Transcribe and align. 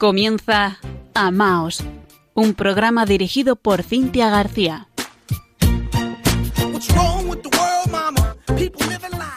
Comienza 0.00 0.78
Amaos, 1.12 1.84
un 2.32 2.54
programa 2.54 3.04
dirigido 3.04 3.56
por 3.56 3.82
Cintia 3.82 4.30
García. 4.30 4.88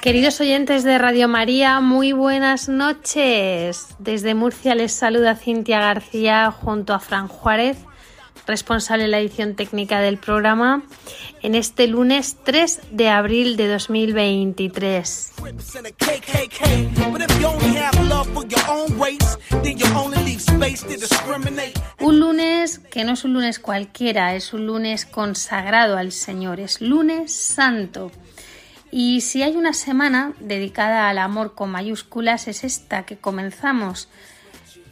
Queridos 0.02 0.39
oyentes 0.39 0.86
de 0.86 0.98
Radio 0.98 1.27
María, 1.27 1.81
muy 1.81 2.13
buenas 2.13 2.70
noches. 2.70 3.89
Desde 3.99 4.36
Murcia 4.36 4.73
les 4.73 4.94
saluda 4.94 5.36
Cintia 5.36 5.81
García 5.81 6.49
junto 6.52 6.93
a 6.93 7.00
Fran 7.00 7.27
Juárez 7.27 7.80
responsable 8.48 9.04
de 9.04 9.10
la 9.10 9.20
edición 9.20 9.55
técnica 9.55 9.99
del 9.99 10.17
programa, 10.17 10.84
en 11.41 11.55
este 11.55 11.88
lunes 11.88 12.38
3 12.44 12.81
de 12.91 13.09
abril 13.09 13.58
de 13.58 13.67
2023. 13.67 15.34
Un 22.00 22.20
lunes 22.20 22.80
que 22.80 23.03
no 23.03 23.14
es 23.14 23.23
un 23.23 23.34
lunes 23.34 23.59
cualquiera, 23.59 24.36
es 24.36 24.53
un 24.53 24.67
lunes 24.67 25.05
consagrado 25.05 25.98
al 25.98 26.12
Señor, 26.12 26.59
es 26.59 26.81
lunes 26.81 27.34
santo. 27.34 28.12
Y 28.91 29.22
si 29.22 29.41
hay 29.41 29.55
una 29.55 29.73
semana 29.73 30.34
dedicada 30.39 31.09
al 31.09 31.17
amor 31.17 31.55
con 31.55 31.72
mayúsculas, 31.72 32.48
es 32.48 32.64
esta 32.64 33.08
que 33.08 33.17
comenzamos, 33.17 34.08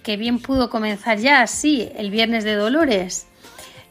que 0.01 0.17
bien 0.17 0.39
pudo 0.39 0.69
comenzar 0.69 1.19
ya 1.19 1.41
así, 1.41 1.89
el 1.95 2.09
viernes 2.09 2.43
de 2.43 2.55
Dolores, 2.55 3.27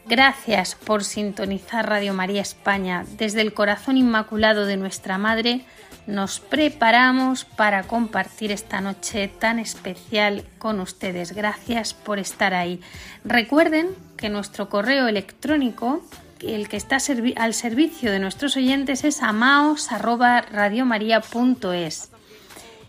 Gracias 0.05 0.75
por 0.75 1.03
sintonizar 1.03 1.87
Radio 1.87 2.13
María 2.13 2.41
España. 2.41 3.05
Desde 3.17 3.41
el 3.41 3.53
corazón 3.53 3.97
inmaculado 3.97 4.65
de 4.65 4.77
nuestra 4.77 5.17
Madre 5.17 5.65
nos 6.07 6.39
preparamos 6.39 7.43
para 7.45 7.83
compartir 7.83 8.51
esta 8.51 8.81
noche 8.81 9.27
tan 9.27 9.59
especial 9.59 10.43
con 10.57 10.79
ustedes. 10.79 11.33
Gracias 11.33 11.93
por 11.93 12.17
estar 12.17 12.55
ahí. 12.55 12.81
Recuerden 13.23 13.89
que 14.17 14.29
nuestro 14.29 14.69
correo 14.69 15.07
electrónico, 15.07 16.03
el 16.41 16.67
que 16.67 16.77
está 16.77 16.97
al 17.35 17.53
servicio 17.53 18.11
de 18.11 18.17
nuestros 18.19 18.57
oyentes, 18.57 19.03
es 19.03 19.21
amaos.radiomaria.es. 19.21 22.09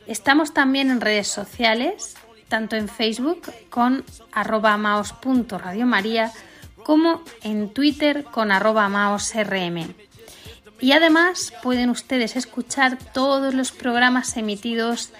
Estamos 0.06 0.54
también 0.54 0.90
en 0.90 1.02
redes 1.02 1.28
sociales, 1.28 2.14
tanto 2.48 2.76
en 2.76 2.88
Facebook 2.88 3.42
con 3.70 4.04
arroba 4.32 4.78
como 6.82 7.22
en 7.42 7.70
Twitter 7.70 8.24
con 8.24 8.52
arroba 8.52 8.88
maosrm. 8.88 9.94
Y 10.80 10.92
además 10.92 11.52
pueden 11.62 11.90
ustedes 11.90 12.36
escuchar 12.36 12.98
todos 13.12 13.52
los 13.54 13.70
programas 13.70 14.36
emitidos 14.36 15.12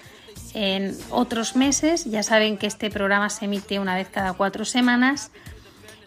en 0.53 0.97
otros 1.09 1.55
meses. 1.55 2.03
Ya 2.05 2.21
saben 2.21 2.57
que 2.57 2.67
este 2.67 2.89
programa 2.89 3.29
se 3.29 3.45
emite 3.45 3.79
una 3.79 3.95
vez 3.95 4.09
cada 4.09 4.33
cuatro 4.33 4.65
semanas. 4.65 5.31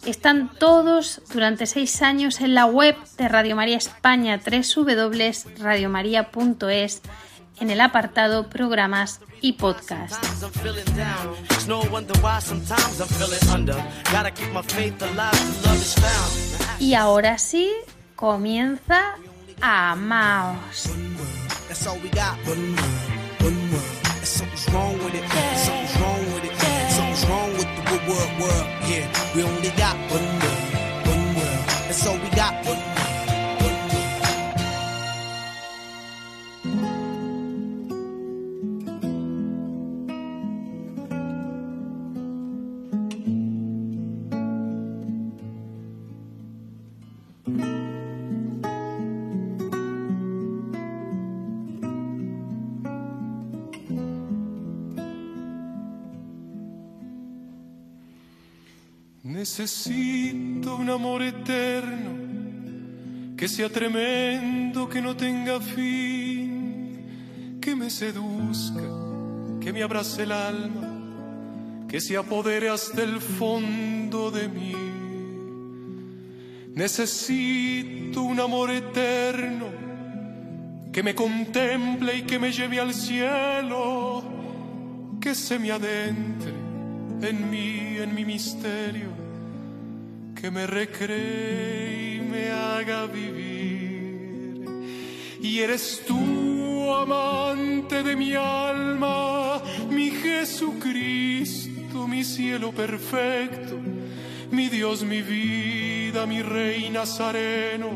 Están 0.04 0.50
todos 0.58 1.22
durante 1.32 1.64
seis 1.66 2.02
años 2.02 2.40
en 2.40 2.54
la 2.54 2.66
web 2.66 2.96
de 3.16 3.28
Radio 3.28 3.56
María 3.56 3.78
España, 3.78 4.38
www.radiomaria.es 4.44 7.02
en 7.60 7.70
el 7.70 7.80
apartado 7.80 8.48
Programas 8.48 9.20
y 9.40 9.54
Podcast. 9.54 10.22
Y 16.78 16.94
ahora 16.94 17.38
sí, 17.38 17.70
comienza 18.14 19.14
Amaos. 19.60 20.90
Necesito 59.46 60.74
un 60.74 60.90
amor 60.90 61.22
eterno, 61.22 63.36
que 63.36 63.46
sea 63.46 63.68
tremendo, 63.68 64.88
que 64.88 65.00
no 65.00 65.16
tenga 65.16 65.60
fin, 65.60 67.58
que 67.60 67.76
me 67.76 67.88
seduzca, 67.88 68.82
que 69.60 69.72
me 69.72 69.84
abrace 69.84 70.24
el 70.24 70.32
alma, 70.32 71.86
que 71.86 72.00
se 72.00 72.16
apodere 72.16 72.68
hasta 72.68 73.04
el 73.04 73.20
fondo 73.20 74.32
de 74.32 74.48
mí. 74.48 74.74
Necesito 76.74 78.22
un 78.22 78.40
amor 78.40 78.72
eterno, 78.72 79.66
que 80.92 81.04
me 81.04 81.14
contemple 81.14 82.16
y 82.16 82.22
que 82.22 82.40
me 82.40 82.50
lleve 82.50 82.80
al 82.80 82.92
cielo, 82.92 84.24
que 85.20 85.36
se 85.36 85.56
me 85.60 85.70
adentre 85.70 86.50
en 87.22 87.48
mí, 87.48 87.96
en 87.98 88.12
mi 88.12 88.24
misterio 88.24 89.25
que 90.46 90.50
me 90.52 90.64
recree 90.64 92.18
y 92.18 92.20
me 92.20 92.50
haga 92.50 93.06
vivir. 93.06 94.64
Y 95.42 95.58
eres 95.58 96.04
tú, 96.06 96.94
amante 96.94 98.04
de 98.04 98.14
mi 98.14 98.32
alma, 98.34 99.60
mi 99.90 100.08
Jesucristo, 100.12 102.06
mi 102.06 102.22
cielo 102.22 102.70
perfecto, 102.70 103.76
mi 104.52 104.68
Dios, 104.68 105.02
mi 105.02 105.20
vida, 105.20 106.26
mi 106.26 106.42
Rey 106.42 106.90
Nazareno, 106.90 107.90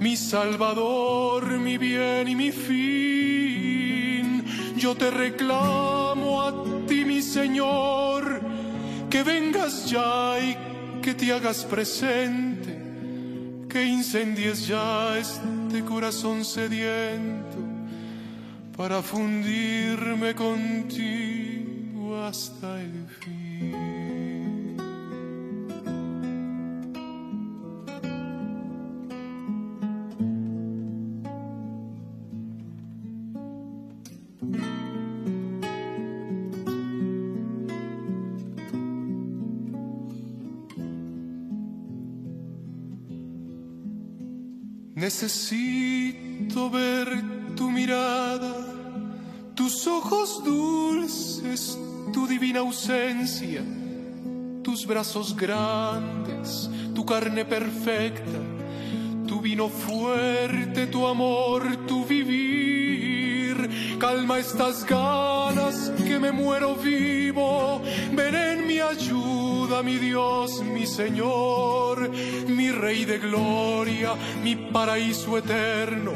mi 0.00 0.16
Salvador, 0.16 1.46
mi 1.60 1.78
bien 1.78 2.26
y 2.26 2.34
mi 2.34 2.50
fin. 2.50 4.44
Yo 4.76 4.96
te 4.96 5.12
reclamo 5.12 6.42
a 6.42 6.52
ti, 6.88 7.04
mi 7.04 7.22
Señor, 7.22 8.40
que 9.08 9.22
vengas 9.22 9.88
ya 9.88 10.40
y 10.40 10.71
que 11.02 11.14
te 11.14 11.32
hagas 11.32 11.64
presente, 11.64 12.78
que 13.68 13.84
incendies 13.84 14.68
ya 14.68 15.18
este 15.18 15.84
corazón 15.84 16.44
sediento 16.44 17.58
para 18.76 19.02
fundirme 19.02 20.32
contigo 20.34 22.22
hasta 22.24 22.80
el 22.80 23.06
fin. 23.20 23.41
Necesito 45.02 46.70
ver 46.70 47.08
tu 47.56 47.72
mirada, 47.72 48.54
tus 49.52 49.84
ojos 49.88 50.44
dulces, 50.44 51.76
tu 52.12 52.28
divina 52.28 52.60
ausencia, 52.60 53.62
tus 54.62 54.86
brazos 54.86 55.34
grandes, 55.34 56.70
tu 56.94 57.04
carne 57.04 57.44
perfecta, 57.44 58.38
tu 59.26 59.40
vino 59.40 59.68
fuerte, 59.68 60.86
tu 60.86 61.04
amor, 61.04 61.78
tu 61.88 62.04
vivir. 62.04 63.98
Calma 63.98 64.38
estas 64.38 64.84
ganas 64.84 65.90
que 66.06 66.20
me 66.20 66.30
muero 66.30 66.76
vivo, 66.76 67.82
ven 68.14 68.36
en 68.36 68.66
mi 68.68 68.78
ayuda 68.78 69.41
mi 69.80 69.96
Dios, 69.96 70.62
mi 70.62 70.86
Señor, 70.86 72.10
mi 72.48 72.70
Rey 72.70 73.06
de 73.06 73.18
gloria, 73.18 74.14
mi 74.42 74.56
paraíso 74.56 75.38
eterno. 75.38 76.12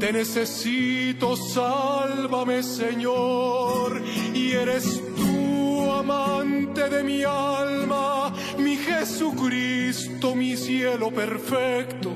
Te 0.00 0.12
necesito, 0.12 1.36
sálvame, 1.36 2.62
Señor, 2.62 4.00
y 4.32 4.52
eres 4.52 5.02
tú, 5.16 5.92
amante 5.92 6.88
de 6.88 7.02
mi 7.02 7.22
alma, 7.24 8.32
mi 8.58 8.76
Jesucristo, 8.76 10.34
mi 10.34 10.56
cielo 10.56 11.10
perfecto, 11.10 12.12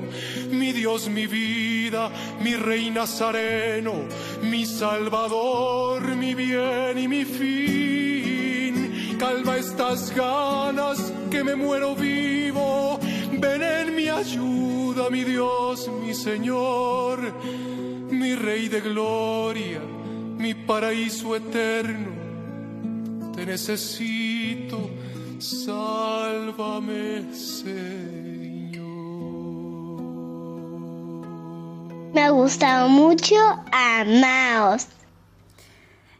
mi 0.49 0.71
Dios, 0.71 1.07
mi 1.07 1.27
vida, 1.27 2.09
mi 2.41 2.55
Rey 2.55 2.89
Nazareno, 2.89 3.93
mi 4.41 4.65
Salvador, 4.65 6.15
mi 6.15 6.33
bien 6.33 6.97
y 6.97 7.07
mi 7.07 7.25
fin 7.25 7.98
calma 9.29 9.57
estas 9.57 10.11
ganas 10.15 10.97
que 11.29 11.43
me 11.43 11.55
muero 11.55 11.95
vivo. 11.95 12.99
Ven 13.31 13.61
en 13.61 13.95
mi 13.95 14.09
ayuda, 14.09 15.09
mi 15.11 15.23
Dios, 15.23 15.87
mi 16.01 16.13
Señor, 16.15 17.19
mi 18.09 18.33
Rey 18.35 18.67
de 18.69 18.81
gloria, 18.81 19.81
mi 20.37 20.53
paraíso 20.55 21.35
eterno. 21.35 22.11
Te 23.35 23.45
necesito, 23.45 24.89
sálvame, 25.37 27.31
Señor. 27.33 28.79
Me 32.13 32.21
ha 32.23 32.29
gustado 32.31 32.89
mucho 32.89 33.35
Amaos. 33.71 34.87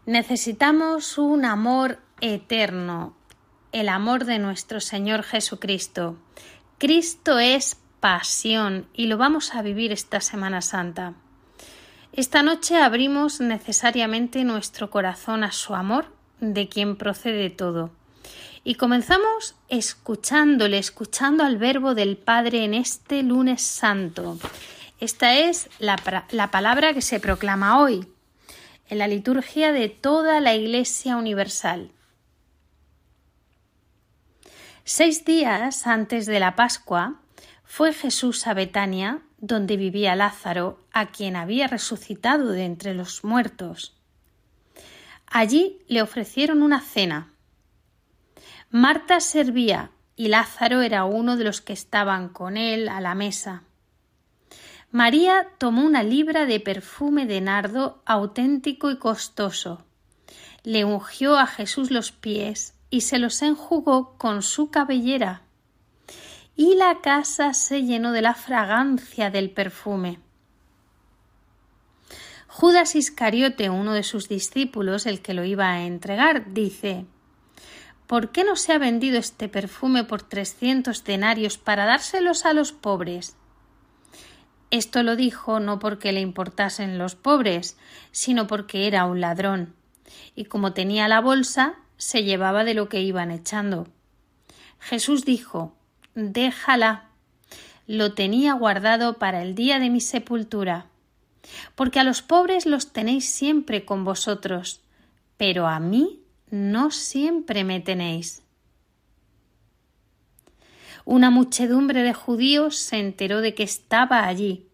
Necesitamos 0.05 1.17
un 1.17 1.45
amor 1.45 1.99
eterno, 2.21 3.15
el 3.71 3.89
amor 3.89 4.25
de 4.25 4.39
nuestro 4.39 4.79
Señor 4.79 5.23
Jesucristo. 5.23 6.17
Cristo 6.77 7.39
es 7.39 7.77
pasión 7.99 8.87
y 8.93 9.07
lo 9.07 9.17
vamos 9.17 9.53
a 9.53 9.61
vivir 9.61 9.91
esta 9.91 10.21
Semana 10.21 10.61
Santa. 10.61 11.13
Esta 12.13 12.41
noche 12.41 12.77
abrimos 12.77 13.39
necesariamente 13.39 14.43
nuestro 14.43 14.89
corazón 14.89 15.43
a 15.43 15.51
su 15.51 15.75
amor, 15.75 16.07
de 16.39 16.67
quien 16.67 16.95
procede 16.95 17.49
todo. 17.49 17.91
Y 18.63 18.75
comenzamos 18.75 19.55
escuchándole, 19.67 20.77
escuchando 20.77 21.43
al 21.43 21.57
Verbo 21.57 21.95
del 21.95 22.17
Padre 22.17 22.63
en 22.63 22.73
este 22.73 23.23
lunes 23.23 23.61
santo. 23.61 24.37
Esta 24.99 25.37
es 25.37 25.69
la, 25.79 25.97
la 26.31 26.51
palabra 26.51 26.93
que 26.93 27.01
se 27.01 27.19
proclama 27.19 27.79
hoy 27.79 28.07
en 28.89 28.97
la 28.97 29.07
liturgia 29.07 29.71
de 29.71 29.87
toda 29.89 30.39
la 30.41 30.55
Iglesia 30.55 31.15
Universal. 31.15 31.91
Seis 34.91 35.23
días 35.23 35.85
antes 35.85 36.25
de 36.25 36.39
la 36.39 36.55
Pascua 36.55 37.21
fue 37.63 37.93
Jesús 37.93 38.47
a 38.47 38.55
Betania, 38.55 39.21
donde 39.37 39.77
vivía 39.77 40.15
Lázaro, 40.15 40.79
a 40.91 41.11
quien 41.11 41.35
había 41.35 41.67
resucitado 41.67 42.49
de 42.49 42.65
entre 42.65 42.95
los 42.95 43.23
muertos. 43.23 43.95
Allí 45.27 45.77
le 45.87 46.01
ofrecieron 46.01 46.63
una 46.63 46.81
cena. 46.81 47.31
Marta 48.71 49.19
servía 49.19 49.91
y 50.15 50.29
Lázaro 50.29 50.81
era 50.81 51.05
uno 51.05 51.37
de 51.37 51.43
los 51.43 51.61
que 51.61 51.73
estaban 51.73 52.27
con 52.27 52.57
él 52.57 52.89
a 52.89 52.99
la 52.99 53.13
mesa. 53.13 53.61
María 54.89 55.49
tomó 55.59 55.85
una 55.85 56.01
libra 56.01 56.47
de 56.47 56.59
perfume 56.59 57.27
de 57.27 57.41
nardo 57.41 58.01
auténtico 58.07 58.89
y 58.89 58.97
costoso. 58.97 59.85
Le 60.63 60.83
ungió 60.83 61.37
a 61.37 61.45
Jesús 61.45 61.91
los 61.91 62.11
pies 62.11 62.73
y 62.89 63.01
se 63.01 63.19
los 63.19 63.41
enjugó 63.41 64.15
con 64.17 64.41
su 64.41 64.69
cabellera. 64.71 65.43
Y 66.55 66.75
la 66.75 66.99
casa 67.01 67.53
se 67.53 67.83
llenó 67.83 68.11
de 68.11 68.21
la 68.21 68.33
fragancia 68.33 69.29
del 69.29 69.51
perfume. 69.51 70.19
Judas 72.47 72.95
Iscariote, 72.95 73.69
uno 73.69 73.93
de 73.93 74.03
sus 74.03 74.27
discípulos, 74.27 75.05
el 75.05 75.21
que 75.21 75.33
lo 75.33 75.45
iba 75.45 75.69
a 75.69 75.85
entregar, 75.85 76.53
dice 76.53 77.05
¿Por 78.09 78.31
qué 78.31 78.43
no 78.43 78.55
se 78.55 78.73
ha 78.73 78.79
vendido 78.79 79.19
este 79.19 79.49
perfume 79.49 80.03
por 80.03 80.23
trescientos 80.23 81.03
denarios 81.03 81.59
para 81.59 81.85
dárselos 81.85 82.43
a 82.45 82.53
los 82.53 82.71
pobres? 82.71 83.35
Esto 84.71 85.03
lo 85.03 85.15
dijo 85.15 85.59
no 85.59 85.77
porque 85.77 86.11
le 86.11 86.19
importasen 86.19 86.97
los 86.97 87.13
pobres, 87.15 87.77
sino 88.11 88.47
porque 88.47 88.87
era 88.87 89.05
un 89.05 89.21
ladrón, 89.21 89.75
y 90.35 90.45
como 90.45 90.73
tenía 90.73 91.07
la 91.07 91.21
bolsa, 91.21 91.75
se 91.99 92.23
llevaba 92.23 92.63
de 92.63 92.73
lo 92.73 92.89
que 92.89 93.01
iban 93.01 93.29
echando. 93.29 93.87
Jesús 94.79 95.25
dijo 95.25 95.75
Déjala. 96.15 97.09
Lo 97.85 98.13
tenía 98.13 98.53
guardado 98.53 99.19
para 99.19 99.43
el 99.43 99.53
día 99.53 99.79
de 99.79 99.89
mi 99.89 99.99
sepultura. 99.99 100.87
Porque 101.75 101.99
a 101.99 102.03
los 102.03 102.21
pobres 102.21 102.65
los 102.65 102.93
tenéis 102.93 103.29
siempre 103.29 103.83
con 103.83 104.05
vosotros, 104.05 104.81
pero 105.37 105.67
a 105.67 105.79
mí 105.79 106.21
no 106.49 106.89
siempre 106.89 107.63
me 107.63 107.79
tenéis. 107.79 108.43
Una 111.03 111.31
muchedumbre 111.31 112.03
de 112.03 112.13
judíos 112.13 112.77
se 112.77 112.99
enteró 112.99 113.41
de 113.41 113.55
que 113.55 113.63
estaba 113.63 114.25
allí, 114.25 114.67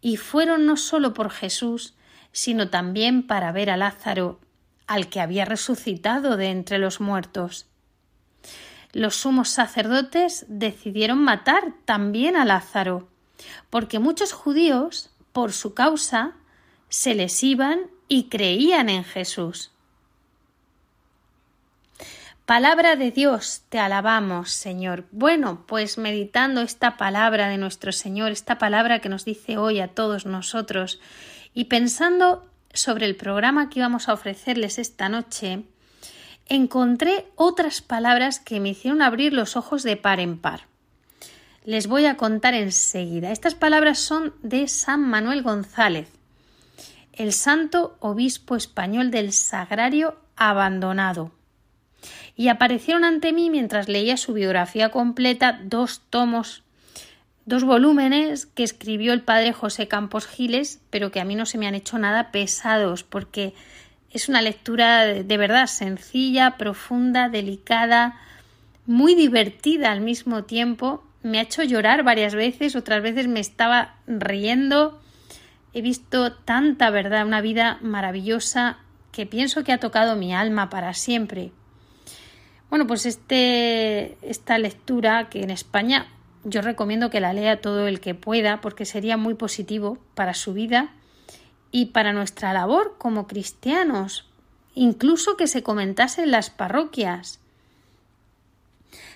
y 0.00 0.16
fueron 0.16 0.66
no 0.66 0.76
solo 0.76 1.14
por 1.14 1.30
Jesús, 1.30 1.94
sino 2.32 2.68
también 2.68 3.26
para 3.26 3.52
ver 3.52 3.70
a 3.70 3.76
Lázaro, 3.76 4.40
al 4.88 5.08
que 5.08 5.20
había 5.20 5.44
resucitado 5.44 6.36
de 6.36 6.50
entre 6.50 6.78
los 6.78 7.00
muertos. 7.00 7.66
Los 8.92 9.16
sumos 9.16 9.50
sacerdotes 9.50 10.46
decidieron 10.48 11.18
matar 11.18 11.74
también 11.84 12.36
a 12.36 12.44
Lázaro, 12.44 13.06
porque 13.70 13.98
muchos 13.98 14.32
judíos, 14.32 15.10
por 15.32 15.52
su 15.52 15.74
causa, 15.74 16.32
se 16.88 17.14
les 17.14 17.44
iban 17.44 17.90
y 18.08 18.24
creían 18.24 18.88
en 18.88 19.04
Jesús. 19.04 19.70
Palabra 22.46 22.96
de 22.96 23.10
Dios, 23.10 23.64
te 23.68 23.78
alabamos, 23.78 24.52
Señor. 24.52 25.04
Bueno, 25.12 25.64
pues 25.66 25.98
meditando 25.98 26.62
esta 26.62 26.96
palabra 26.96 27.48
de 27.48 27.58
nuestro 27.58 27.92
Señor, 27.92 28.32
esta 28.32 28.56
palabra 28.56 29.00
que 29.00 29.10
nos 29.10 29.26
dice 29.26 29.58
hoy 29.58 29.80
a 29.80 29.88
todos 29.88 30.24
nosotros, 30.24 30.98
y 31.52 31.64
pensando 31.64 32.48
sobre 32.72 33.06
el 33.06 33.16
programa 33.16 33.70
que 33.70 33.80
íbamos 33.80 34.08
a 34.08 34.12
ofrecerles 34.12 34.78
esta 34.78 35.08
noche, 35.08 35.64
encontré 36.46 37.26
otras 37.36 37.82
palabras 37.82 38.40
que 38.40 38.60
me 38.60 38.70
hicieron 38.70 39.02
abrir 39.02 39.32
los 39.32 39.56
ojos 39.56 39.82
de 39.82 39.96
par 39.96 40.20
en 40.20 40.38
par. 40.38 40.62
Les 41.64 41.86
voy 41.86 42.06
a 42.06 42.16
contar 42.16 42.54
enseguida. 42.54 43.30
Estas 43.30 43.54
palabras 43.54 43.98
son 43.98 44.32
de 44.42 44.68
San 44.68 45.00
Manuel 45.02 45.42
González, 45.42 46.08
el 47.12 47.32
santo 47.32 47.96
obispo 48.00 48.56
español 48.56 49.10
del 49.10 49.32
Sagrario 49.32 50.16
abandonado. 50.36 51.32
Y 52.36 52.48
aparecieron 52.48 53.04
ante 53.04 53.32
mí 53.32 53.50
mientras 53.50 53.88
leía 53.88 54.16
su 54.16 54.32
biografía 54.32 54.90
completa 54.90 55.60
dos 55.64 56.02
tomos 56.08 56.62
dos 57.48 57.64
volúmenes 57.64 58.44
que 58.44 58.62
escribió 58.62 59.14
el 59.14 59.22
padre 59.22 59.54
José 59.54 59.88
Campos 59.88 60.26
Giles, 60.26 60.80
pero 60.90 61.10
que 61.10 61.20
a 61.20 61.24
mí 61.24 61.34
no 61.34 61.46
se 61.46 61.56
me 61.56 61.66
han 61.66 61.74
hecho 61.74 61.98
nada 61.98 62.30
pesados, 62.30 63.04
porque 63.04 63.54
es 64.12 64.28
una 64.28 64.42
lectura 64.42 65.06
de 65.06 65.36
verdad 65.38 65.66
sencilla, 65.66 66.58
profunda, 66.58 67.30
delicada, 67.30 68.20
muy 68.84 69.14
divertida 69.14 69.90
al 69.90 70.02
mismo 70.02 70.44
tiempo. 70.44 71.02
Me 71.22 71.38
ha 71.38 71.42
hecho 71.42 71.62
llorar 71.62 72.04
varias 72.04 72.34
veces, 72.34 72.76
otras 72.76 73.02
veces 73.02 73.28
me 73.28 73.40
estaba 73.40 73.94
riendo. 74.06 75.00
He 75.72 75.80
visto 75.80 76.34
tanta 76.34 76.90
verdad, 76.90 77.26
una 77.26 77.40
vida 77.40 77.78
maravillosa 77.80 78.76
que 79.10 79.24
pienso 79.24 79.64
que 79.64 79.72
ha 79.72 79.80
tocado 79.80 80.16
mi 80.16 80.34
alma 80.34 80.68
para 80.68 80.92
siempre. 80.92 81.50
Bueno, 82.68 82.86
pues 82.86 83.06
este, 83.06 84.18
esta 84.20 84.58
lectura 84.58 85.30
que 85.30 85.42
en 85.42 85.50
España 85.50 86.08
yo 86.44 86.62
recomiendo 86.62 87.10
que 87.10 87.20
la 87.20 87.32
lea 87.32 87.60
todo 87.60 87.86
el 87.86 88.00
que 88.00 88.14
pueda 88.14 88.60
porque 88.60 88.84
sería 88.84 89.16
muy 89.16 89.34
positivo 89.34 89.98
para 90.14 90.34
su 90.34 90.52
vida 90.52 90.94
y 91.70 91.86
para 91.86 92.12
nuestra 92.12 92.52
labor 92.52 92.96
como 92.98 93.26
cristianos, 93.26 94.26
incluso 94.74 95.36
que 95.36 95.46
se 95.46 95.62
comentase 95.62 96.22
en 96.22 96.30
las 96.30 96.50
parroquias. 96.50 97.40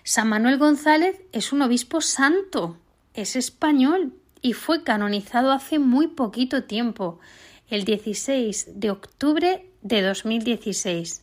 San 0.05 0.29
Manuel 0.29 0.59
González 0.59 1.21
es 1.33 1.53
un 1.53 1.63
obispo 1.63 2.01
santo, 2.01 2.77
es 3.15 3.37
español 3.37 4.15
y 4.41 4.53
fue 4.53 4.83
canonizado 4.83 5.53
hace 5.53 5.79
muy 5.79 6.09
poquito 6.09 6.65
tiempo, 6.65 7.21
el 7.69 7.85
16 7.85 8.81
de 8.81 8.91
octubre 8.91 9.67
de 9.83 10.03
2016. 10.03 11.23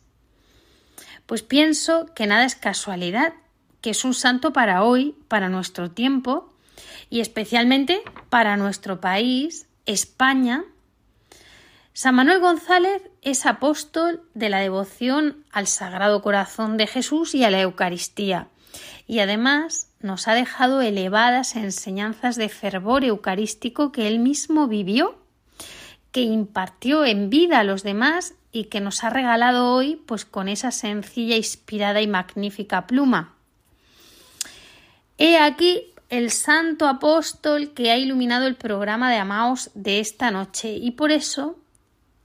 Pues 1.26 1.44
pienso 1.44 2.08
que 2.16 2.26
nada 2.26 2.46
es 2.46 2.56
casualidad 2.56 3.34
que 3.82 3.92
es 3.92 4.04
un 4.04 4.14
santo 4.14 4.54
para 4.54 4.84
hoy, 4.84 5.16
para 5.28 5.50
nuestro 5.50 5.92
tiempo 5.92 6.54
y 7.10 7.22
especialmente 7.22 8.02
para 8.30 8.58
nuestro 8.58 9.02
país, 9.02 9.68
España. 9.86 10.64
San 11.94 12.16
Manuel 12.16 12.40
González 12.40 13.02
es 13.22 13.46
apóstol 13.46 14.22
de 14.34 14.50
la 14.50 14.60
devoción 14.60 15.44
al 15.52 15.68
Sagrado 15.68 16.22
Corazón 16.22 16.78
de 16.78 16.88
Jesús 16.88 17.36
y 17.36 17.44
a 17.44 17.50
la 17.50 17.62
Eucaristía, 17.62 18.48
y 19.08 19.20
además 19.20 19.90
nos 20.00 20.28
ha 20.28 20.34
dejado 20.34 20.82
elevadas 20.82 21.56
enseñanzas 21.56 22.36
de 22.36 22.48
fervor 22.48 23.04
eucarístico 23.04 23.92
que 23.92 24.08
él 24.08 24.20
mismo 24.20 24.68
vivió, 24.68 25.18
que 26.12 26.22
impartió 26.22 27.06
en 27.06 27.30
vida 27.30 27.60
a 27.60 27.64
los 27.64 27.84
demás 27.84 28.34
y 28.52 28.66
que 28.66 28.80
nos 28.80 29.04
ha 29.04 29.10
regalado 29.10 29.74
hoy 29.74 30.02
pues 30.06 30.26
con 30.26 30.48
esa 30.48 30.72
sencilla, 30.72 31.36
inspirada 31.36 32.02
y 32.02 32.08
magnífica 32.08 32.88
pluma. 32.88 33.36
He 35.22 35.38
aquí 35.38 35.84
el 36.10 36.32
santo 36.32 36.88
apóstol 36.88 37.74
que 37.74 37.92
ha 37.92 37.98
iluminado 37.98 38.48
el 38.48 38.56
programa 38.56 39.12
de 39.12 39.18
Amaos 39.18 39.70
de 39.74 40.00
esta 40.00 40.32
noche 40.32 40.72
y 40.72 40.92
por 40.92 41.12
eso 41.12 41.60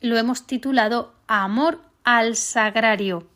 lo 0.01 0.17
hemos 0.17 0.47
titulado 0.47 1.13
Amor 1.27 1.81
al 2.05 2.37
Sagrario. 2.37 3.27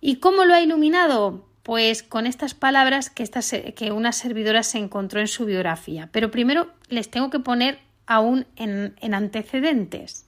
¿Y 0.00 0.16
cómo 0.16 0.44
lo 0.44 0.54
ha 0.54 0.60
iluminado? 0.60 1.44
Pues 1.64 2.04
con 2.04 2.24
estas 2.24 2.54
palabras 2.54 3.10
que, 3.10 3.90
una 3.90 4.12
servidora 4.12 4.62
se 4.62 4.78
encontró 4.78 5.18
en 5.18 5.28
su 5.28 5.44
biografía. 5.44 6.08
Pero 6.12 6.30
primero 6.30 6.70
les 6.88 7.10
tengo 7.10 7.30
que 7.30 7.40
poner 7.40 7.80
aún 8.06 8.46
en, 8.54 8.94
en 9.00 9.14
antecedentes. 9.14 10.24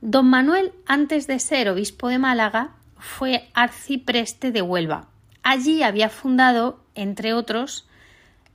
Don 0.00 0.26
Manuel, 0.26 0.72
antes 0.86 1.28
de 1.28 1.38
ser 1.38 1.68
obispo 1.68 2.08
de 2.08 2.18
Málaga, 2.18 2.70
fue 2.98 3.48
arcipreste 3.54 4.50
de 4.50 4.60
Huelva. 4.60 5.09
Allí 5.42 5.82
había 5.82 6.08
fundado, 6.10 6.80
entre 6.94 7.32
otros, 7.32 7.88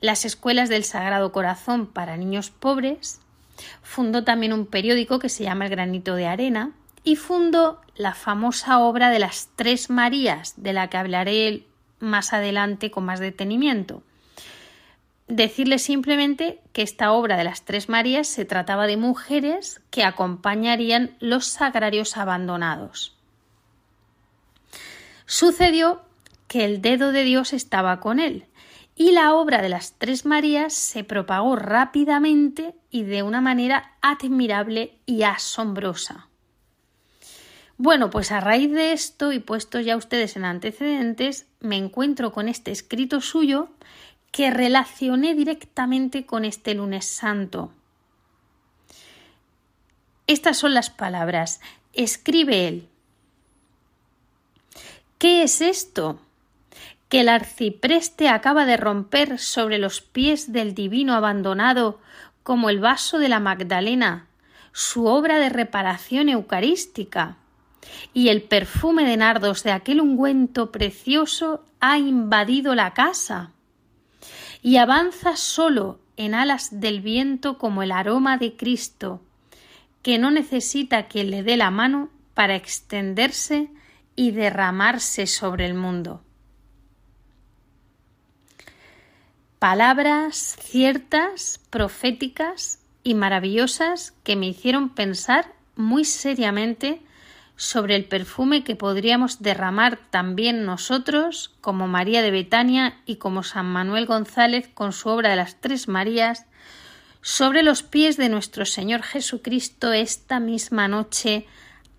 las 0.02 0.26
escuelas 0.26 0.70
del 0.70 0.84
Sagrado 0.84 1.32
Corazón 1.32 1.88
para 1.88 2.18
niños 2.18 2.50
pobres, 2.52 3.20
fundó 3.82 4.24
también 4.24 4.54
un 4.54 4.66
periódico 4.66 5.20
que 5.20 5.30
se 5.30 5.44
llama 5.44 5.66
El 5.66 5.72
Granito 5.72 6.16
de 6.16 6.28
Arena, 6.28 6.72
y 7.04 7.16
fundó 7.16 7.82
la 7.96 8.14
famosa 8.14 8.80
obra 8.80 9.10
de 9.10 9.20
las 9.20 9.50
Tres 9.56 9.90
Marías, 9.90 10.56
de 10.58 10.74
la 10.74 10.90
que 10.90 10.98
hablaré 10.98 11.64
más 12.00 12.34
adelante 12.34 12.92
con 12.92 13.06
más 13.06 13.20
detenimiento. 13.20 14.04
Decirle 15.28 15.80
simplemente 15.80 16.60
que 16.72 16.84
esta 16.84 17.12
obra 17.12 17.38
de 17.38 17.44
las 17.44 17.64
Tres 17.64 17.90
Marías 17.90 18.28
se 18.28 18.46
trataba 18.46 18.86
de 18.86 18.98
mujeres 18.98 19.82
que 19.90 20.04
acompañarían 20.04 21.16
los 21.20 21.48
sagrarios 21.48 22.18
abandonados. 22.18 23.16
Sucedió 25.26 26.05
que 26.56 26.64
el 26.64 26.82
dedo 26.82 27.12
de 27.12 27.26
Dios 27.26 27.52
estaba 27.52 28.00
con 28.00 28.18
él, 28.18 28.46
y 28.96 29.12
la 29.12 29.34
obra 29.34 29.62
de 29.62 29.68
las 29.68 29.96
Tres 29.98 30.24
Marías 30.26 30.72
se 30.72 31.04
propagó 31.04 31.58
rápidamente 31.58 32.76
y 32.90 33.04
de 33.04 33.24
una 33.24 33.42
manera 33.42 33.98
admirable 34.02 34.98
y 35.06 35.24
asombrosa. 35.24 36.30
Bueno, 37.76 38.10
pues 38.10 38.32
a 38.32 38.40
raíz 38.40 38.72
de 38.72 38.94
esto 38.94 39.34
y 39.34 39.40
puestos 39.40 39.84
ya 39.84 39.98
ustedes 39.98 40.38
en 40.38 40.46
antecedentes, 40.46 41.46
me 41.60 41.76
encuentro 41.76 42.32
con 42.32 42.48
este 42.48 42.72
escrito 42.72 43.20
suyo 43.20 43.68
que 44.32 44.50
relacioné 44.50 45.36
directamente 45.36 46.26
con 46.26 46.46
este 46.46 46.74
lunes 46.74 47.04
santo. 47.04 47.74
Estas 50.26 50.56
son 50.56 50.74
las 50.74 50.90
palabras. 50.90 51.60
Escribe 51.92 52.70
él. 52.70 52.88
¿Qué 55.18 55.44
es 55.44 55.60
esto? 55.60 56.22
Que 57.10 57.22
el 57.22 57.30
arcipreste 57.30 58.30
acaba 58.30 58.66
de 58.66 58.78
romper 58.78 59.40
sobre 59.40 59.78
los 59.78 60.02
pies 60.02 60.52
del 60.52 60.74
divino 60.74 61.14
abandonado 61.14 62.00
como 62.44 62.70
el 62.70 62.80
vaso 62.80 63.18
de 63.20 63.30
la 63.30 63.40
Magdalena, 63.40 64.28
su 64.72 65.06
obra 65.06 65.40
de 65.40 65.50
reparación 65.50 66.30
eucarística 66.30 67.38
y 68.14 68.30
el 68.30 68.44
perfume 68.44 69.06
de 69.06 69.18
nardos 69.18 69.64
de 69.64 69.72
aquel 69.72 70.02
ungüento 70.02 70.72
precioso 70.72 71.64
ha 71.80 71.98
invadido 71.98 72.76
la 72.76 72.94
casa 72.94 73.52
y 74.62 74.78
avanza 74.78 75.38
solo 75.38 76.00
en 76.18 76.34
alas 76.34 76.80
del 76.80 77.02
viento 77.02 77.58
como 77.58 77.84
el 77.84 77.92
aroma 77.92 78.38
de 78.38 78.56
Cristo, 78.56 79.22
que 80.02 80.18
no 80.18 80.32
necesita 80.32 81.08
que 81.08 81.24
le 81.24 81.44
dé 81.44 81.58
la 81.58 81.72
mano 81.72 82.10
para 82.34 82.56
extenderse 82.56 83.70
y 84.16 84.32
derramarse 84.32 85.28
sobre 85.28 85.66
el 85.66 85.74
mundo. 85.74 86.25
Palabras 89.66 90.58
ciertas, 90.62 91.60
proféticas 91.72 92.78
y 93.04 93.16
maravillosas 93.16 94.14
que 94.24 94.36
me 94.36 94.46
hicieron 94.46 94.90
pensar 94.90 95.56
muy 95.76 96.06
seriamente 96.06 97.02
sobre 97.56 97.96
el 97.96 98.06
perfume 98.06 98.64
que 98.64 98.76
podríamos 98.76 99.42
derramar 99.42 99.98
también 100.12 100.66
nosotros, 100.66 101.56
como 101.62 101.88
María 101.88 102.22
de 102.22 102.30
Betania 102.30 103.00
y 103.08 103.16
como 103.16 103.42
San 103.42 103.66
Manuel 103.66 104.06
González 104.06 104.70
con 104.72 104.94
su 104.94 105.10
obra 105.10 105.32
de 105.32 105.38
las 105.38 105.60
Tres 105.60 105.88
Marías, 105.88 106.46
sobre 107.24 107.64
los 107.64 107.82
pies 107.82 108.18
de 108.18 108.30
nuestro 108.30 108.66
Señor 108.66 109.02
Jesucristo 109.02 109.94
esta 109.94 110.40
misma 110.40 110.88
noche 110.88 111.48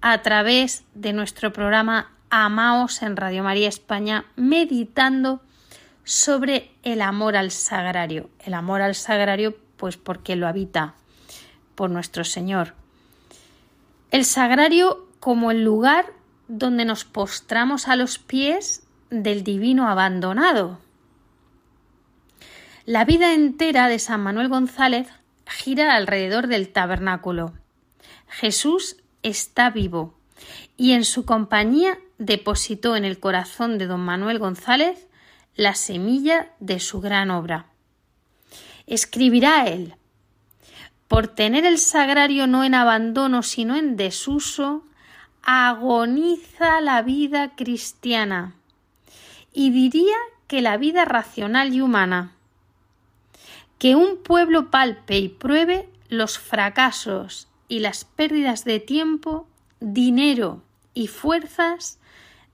a 0.01 0.23
través 0.23 0.85
de 0.95 1.13
nuestro 1.13 1.53
programa 1.53 2.13
Amaos 2.31 3.03
en 3.03 3.17
Radio 3.17 3.43
María 3.43 3.69
España, 3.69 4.25
meditando 4.37 5.41
sobre 6.07 6.71
el 6.85 7.03
amor 7.03 7.37
al 7.37 7.51
sagrario. 7.51 8.31
El 8.39 8.55
amor 8.55 8.81
al 8.81 8.95
sagrario, 8.95 9.57
pues 9.77 9.97
porque 9.97 10.37
lo 10.37 10.47
habita 10.47 10.95
por 11.75 11.91
nuestro 11.91 12.25
Señor. 12.25 12.75
El 14.13 14.25
sagrario 14.25 15.09
como 15.19 15.51
el 15.51 15.65
lugar 15.65 16.07
donde 16.47 16.85
nos 16.85 17.05
postramos 17.05 17.89
a 17.89 17.97
los 17.97 18.19
pies 18.21 18.87
del 19.11 19.43
divino 19.43 19.89
abandonado. 19.89 20.79
La 22.85 23.05
vida 23.05 23.35
entera 23.35 23.89
de 23.89 23.99
San 23.99 24.21
Manuel 24.21 24.49
González 24.49 25.09
gira 25.45 25.97
alrededor 25.97 26.47
del 26.47 26.69
tabernáculo. 26.69 27.53
Jesús 28.29 28.97
está 29.25 29.71
vivo 29.71 30.15
y 30.77 30.93
en 30.93 31.05
su 31.05 31.25
compañía 31.25 31.99
depositó 32.19 32.95
en 32.95 33.05
el 33.05 33.19
corazón 33.19 33.77
de 33.77 33.87
don 33.87 34.01
Manuel 34.01 34.39
González 34.39 35.06
la 35.57 35.75
semilla 35.75 36.53
de 36.61 36.79
su 36.81 37.01
gran 37.01 37.31
obra. 37.31 37.67
Escribirá 38.87 39.67
él 39.67 39.97
por 41.09 41.29
tener 41.29 41.65
el 41.65 41.79
sagrario 41.79 42.47
no 42.47 42.65
en 42.65 42.75
abandono 42.75 43.43
sino 43.43 43.77
en 43.77 43.97
desuso, 43.97 44.85
agoniza 45.43 46.81
la 46.81 47.03
vida 47.03 47.55
cristiana 47.55 48.55
y 49.53 49.71
diría 49.71 50.17
que 50.47 50.61
la 50.61 50.77
vida 50.77 51.05
racional 51.05 51.75
y 51.75 51.81
humana. 51.81 52.33
Que 53.79 53.95
un 53.95 54.17
pueblo 54.23 54.71
palpe 54.71 55.19
y 55.19 55.29
pruebe 55.29 55.89
los 56.09 56.39
fracasos 56.39 57.49
y 57.69 57.81
las 57.81 58.05
pérdidas 58.05 58.65
de 58.65 58.81
tiempo, 58.81 59.47
dinero 59.81 60.63
y 60.95 61.09
fuerzas 61.09 61.99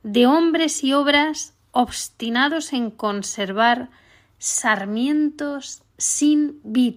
de 0.02 0.26
hombres 0.26 0.82
y 0.84 0.92
obras 0.92 1.51
obstinados 1.72 2.72
en 2.72 2.90
conservar 2.90 3.90
sarmientos 4.38 5.82
sin 5.98 6.60
vid 6.62 6.96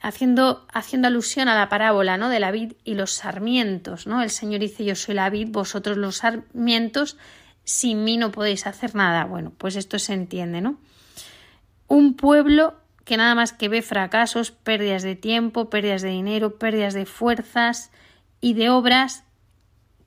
haciendo, 0.00 0.66
haciendo 0.72 1.08
alusión 1.08 1.48
a 1.48 1.54
la 1.54 1.68
parábola 1.68 2.16
¿no? 2.16 2.28
de 2.28 2.40
la 2.40 2.50
vid 2.50 2.72
y 2.84 2.94
los 2.94 3.12
sarmientos. 3.12 4.06
¿no? 4.06 4.22
El 4.22 4.30
Señor 4.30 4.60
dice 4.60 4.84
yo 4.84 4.94
soy 4.94 5.14
la 5.14 5.30
vid, 5.30 5.48
vosotros 5.50 5.96
los 5.96 6.18
sarmientos, 6.18 7.16
sin 7.64 8.04
mí 8.04 8.16
no 8.16 8.32
podéis 8.32 8.66
hacer 8.66 8.94
nada. 8.94 9.24
Bueno, 9.24 9.52
pues 9.56 9.76
esto 9.76 9.98
se 9.98 10.14
entiende, 10.14 10.60
¿no? 10.60 10.78
Un 11.86 12.14
pueblo 12.14 12.74
que 13.04 13.16
nada 13.16 13.34
más 13.34 13.52
que 13.52 13.68
ve 13.68 13.82
fracasos, 13.82 14.50
pérdidas 14.50 15.02
de 15.02 15.16
tiempo, 15.16 15.70
pérdidas 15.70 16.02
de 16.02 16.10
dinero, 16.10 16.58
pérdidas 16.58 16.94
de 16.94 17.06
fuerzas 17.06 17.90
y 18.40 18.54
de 18.54 18.70
obras 18.70 19.24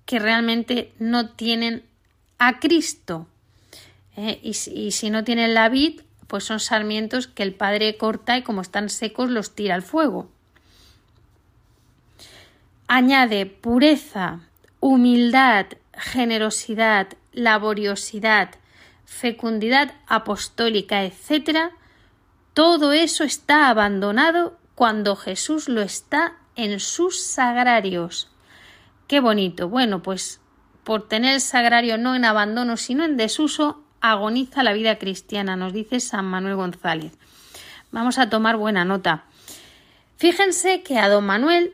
que 0.06 0.20
realmente 0.20 0.94
no 1.00 1.30
tienen 1.30 1.84
a 2.48 2.60
Cristo. 2.60 3.28
¿eh? 4.16 4.40
Y, 4.44 4.50
y 4.72 4.92
si 4.92 5.10
no 5.10 5.24
tienen 5.24 5.54
la 5.54 5.70
vid, 5.70 6.02
pues 6.28 6.44
son 6.44 6.60
sarmientos 6.60 7.28
que 7.28 7.44
el 7.44 7.54
padre 7.54 7.98
corta 7.98 8.38
y 8.38 8.44
como 8.44 8.62
están 8.62 8.90
secos 8.90 9.30
los 9.30 9.56
tira 9.56 9.76
al 9.76 9.82
fuego. 9.82 10.30
Añade 12.88 13.46
pureza, 13.46 14.42
humildad, 14.80 15.68
generosidad, 15.94 17.08
laboriosidad, 17.32 18.52
fecundidad 19.06 19.94
apostólica, 20.08 21.04
etc. 21.04 21.72
Todo 22.54 22.94
eso 22.94 23.24
está 23.24 23.70
abandonado 23.70 24.58
cuando 24.76 25.16
Jesús 25.16 25.70
lo 25.70 25.82
está 25.82 26.34
en 26.56 26.80
sus 26.80 27.24
sagrarios. 27.24 28.30
Qué 29.08 29.20
bonito. 29.20 29.70
Bueno, 29.70 30.04
pues 30.04 30.40
por 30.84 31.08
tener 31.08 31.36
el 31.36 31.42
sagrario 31.42 31.98
no 31.98 32.16
en 32.16 32.26
abandono, 32.26 32.78
sino 32.78 33.06
en 33.06 33.18
desuso, 33.18 33.84
agoniza 34.02 34.64
la 34.64 34.74
vida 34.74 34.98
cristiana, 34.98 35.56
nos 35.56 35.74
dice 35.74 36.00
San 36.00 36.26
Manuel 36.26 36.56
González. 36.56 37.14
Vamos 37.92 38.18
a 38.18 38.30
tomar 38.30 38.58
buena 38.58 38.86
nota. 38.86 39.26
Fíjense 40.18 40.84
que 40.84 41.00
a 41.00 41.10
don 41.10 41.26
Manuel 41.26 41.74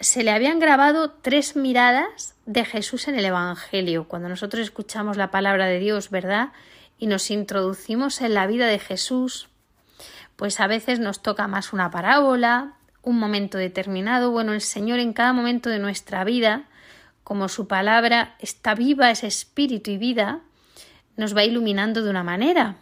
se 0.00 0.24
le 0.24 0.30
habían 0.30 0.58
grabado 0.58 1.10
tres 1.10 1.56
miradas 1.56 2.34
de 2.46 2.64
Jesús 2.64 3.08
en 3.08 3.16
el 3.16 3.24
Evangelio. 3.24 4.08
Cuando 4.08 4.28
nosotros 4.28 4.62
escuchamos 4.62 5.16
la 5.16 5.30
palabra 5.30 5.66
de 5.66 5.78
Dios, 5.78 6.10
¿verdad? 6.10 6.52
Y 6.98 7.06
nos 7.06 7.30
introducimos 7.30 8.20
en 8.20 8.34
la 8.34 8.46
vida 8.46 8.66
de 8.66 8.78
Jesús, 8.78 9.48
pues 10.36 10.58
a 10.60 10.66
veces 10.66 11.00
nos 11.00 11.22
toca 11.22 11.46
más 11.48 11.72
una 11.72 11.90
parábola, 11.90 12.72
un 13.02 13.18
momento 13.18 13.58
determinado. 13.58 14.30
Bueno, 14.30 14.54
el 14.54 14.62
Señor 14.62 14.98
en 14.98 15.12
cada 15.12 15.32
momento 15.32 15.68
de 15.68 15.78
nuestra 15.78 16.24
vida, 16.24 16.64
como 17.30 17.48
su 17.48 17.68
palabra 17.68 18.34
está 18.40 18.74
viva, 18.74 19.12
es 19.12 19.22
espíritu 19.22 19.92
y 19.92 19.98
vida, 19.98 20.40
nos 21.16 21.36
va 21.36 21.44
iluminando 21.44 22.02
de 22.02 22.10
una 22.10 22.24
manera. 22.24 22.78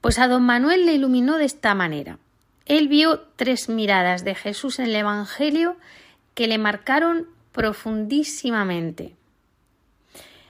Pues 0.00 0.18
a 0.18 0.26
don 0.26 0.42
Manuel 0.42 0.84
le 0.84 0.94
iluminó 0.94 1.36
de 1.36 1.44
esta 1.44 1.76
manera. 1.76 2.18
Él 2.66 2.88
vio 2.88 3.20
tres 3.36 3.68
miradas 3.68 4.24
de 4.24 4.34
Jesús 4.34 4.80
en 4.80 4.86
el 4.86 4.96
Evangelio 4.96 5.76
que 6.34 6.48
le 6.48 6.58
marcaron 6.58 7.28
profundísimamente. 7.52 9.14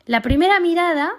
La 0.06 0.22
primera 0.22 0.58
mirada 0.58 1.12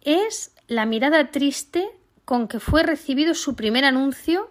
es 0.00 0.54
la 0.66 0.86
mirada 0.86 1.30
triste 1.30 1.90
con 2.24 2.48
que 2.48 2.58
fue 2.58 2.82
recibido 2.82 3.34
su 3.34 3.54
primer 3.54 3.84
anuncio 3.84 4.50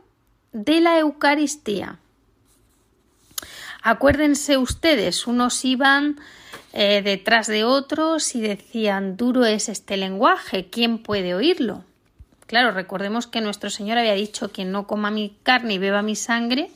de 0.51 0.79
la 0.79 0.99
Eucaristía. 0.99 1.97
Acuérdense 3.87 4.57
ustedes, 4.57 5.27
unos 5.27 5.63
iban 5.63 6.19
eh, 6.73 7.03
detrás 7.03 7.45
de 7.45 7.65
otros 7.65 8.33
y 8.33 8.41
decían 8.41 9.15
duro 9.15 9.45
es 9.45 9.69
este 9.69 9.95
lenguaje, 9.95 10.71
¿quién 10.71 10.97
puede 10.97 11.35
oírlo? 11.35 11.83
Claro, 12.47 12.71
recordemos 12.71 13.27
que 13.27 13.41
nuestro 13.41 13.69
Señor 13.69 13.99
había 13.99 14.15
dicho 14.15 14.51
quien 14.51 14.71
no 14.71 14.87
coma 14.87 15.11
mi 15.11 15.37
carne 15.43 15.75
y 15.75 15.77
beba 15.77 16.01
mi 16.01 16.15
sangre 16.15 16.71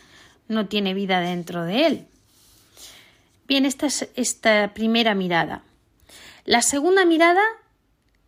no 0.50 0.68
tiene 0.68 0.94
vida 0.94 1.20
dentro 1.20 1.64
de 1.64 1.88
él. 1.88 2.06
Bien, 3.48 3.66
esta 3.66 3.88
es 3.88 4.08
esta 4.14 4.76
primera 4.76 5.16
mirada. 5.16 5.64
La 6.46 6.62
segunda 6.62 7.06
mirada 7.06 7.42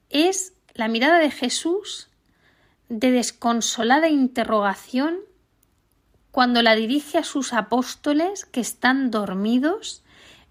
es 0.10 0.54
la 0.74 0.88
mirada 0.88 1.20
de 1.20 1.30
Jesús 1.30 2.08
de 2.90 3.12
desconsolada 3.12 4.10
interrogación 4.10 5.20
cuando 6.32 6.62
la 6.62 6.76
dirige 6.76 7.18
a 7.18 7.24
sus 7.24 7.54
apóstoles 7.54 8.46
que 8.46 8.62
están 8.62 9.12
dormidos 9.12 10.04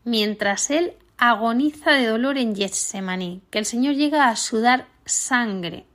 mientras 0.04 0.70
él 0.70 0.94
agoniza 1.18 1.92
de 1.92 2.06
dolor 2.06 2.38
en 2.38 2.54
Getsemaní, 2.54 3.42
que 3.50 3.58
el 3.58 3.66
Señor 3.66 3.94
llega 3.94 4.28
a 4.28 4.36
sudar 4.36 4.86
sangre. 5.04 5.86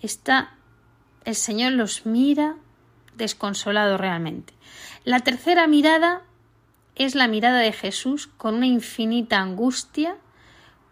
Está 0.00 0.54
el 1.24 1.34
Señor 1.34 1.72
los 1.72 2.04
mira 2.06 2.56
desconsolado 3.16 3.96
realmente. 3.96 4.52
La 5.04 5.20
tercera 5.20 5.66
mirada 5.66 6.22
es 6.94 7.14
la 7.14 7.28
mirada 7.28 7.58
de 7.58 7.72
Jesús 7.72 8.26
con 8.26 8.56
una 8.56 8.66
infinita 8.66 9.38
angustia 9.38 10.16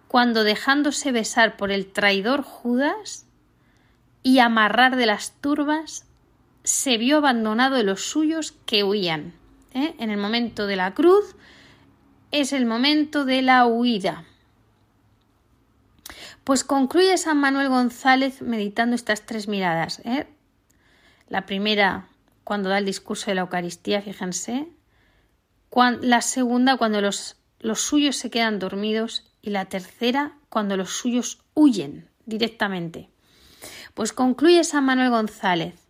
cuando 0.09 0.45
dejándose 0.45 1.13
besar 1.13 1.57
por 1.57 1.71
el 1.71 1.87
traidor 1.87 2.43
Judas 2.43 3.27
y 4.23 4.39
amarrar 4.39 4.97
de 4.97 5.07
las 5.07 5.33
turbas, 5.41 6.07
se 6.65 6.99
vio 6.99 7.19
abandonado 7.19 7.77
de 7.77 7.85
los 7.85 8.03
suyos 8.03 8.55
que 8.67 8.85
huían. 8.85 9.35
¿eh? 9.75 9.95
En 9.99 10.11
el 10.11 10.19
momento 10.19 10.67
de 10.67 10.77
la 10.77 10.95
cruz 10.95 11.35
es 12.31 12.53
el 12.53 12.67
momento 12.67 13.25
de 13.25 13.43
la 13.43 13.67
huida. 13.67 14.25
Pues 16.45 16.65
concluye 16.65 17.17
San 17.19 17.39
Manuel 17.39 17.69
González 17.69 18.43
meditando 18.43 18.97
estas 18.97 19.23
tres 19.23 19.49
miradas. 19.49 20.01
¿eh? 20.05 20.27
La 21.29 21.47
primera, 21.47 22.09
cuando 22.45 22.69
da 22.69 22.79
el 22.79 22.85
discurso 22.85 23.27
de 23.27 23.37
la 23.37 23.43
Eucaristía, 23.43 24.03
fíjense. 24.03 24.69
La 26.01 26.21
segunda, 26.21 26.77
cuando 26.77 27.01
los, 27.01 27.37
los 27.61 27.81
suyos 27.81 28.17
se 28.17 28.31
quedan 28.31 28.59
dormidos. 28.59 29.31
Y 29.41 29.51
la 29.51 29.65
tercera, 29.65 30.37
cuando 30.49 30.77
los 30.77 30.91
suyos 30.91 31.41
huyen 31.55 32.09
directamente. 32.27 33.09
Pues 33.95 34.13
concluye 34.13 34.63
San 34.65 34.85
Manuel 34.85 35.11
González. 35.11 35.82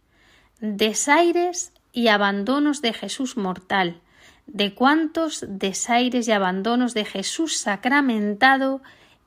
Desaires 0.63 1.73
y 1.93 2.07
abandonos 2.07 2.83
de 2.83 2.93
Jesús 2.93 3.37
mortal, 3.37 4.01
de 4.47 4.75
cuántos 4.75 5.45
desaires 5.49 6.29
y 6.29 6.31
abandonos 6.31 6.95
de 6.95 7.05
Jesús 7.05 7.57
sacramentado 7.57 8.81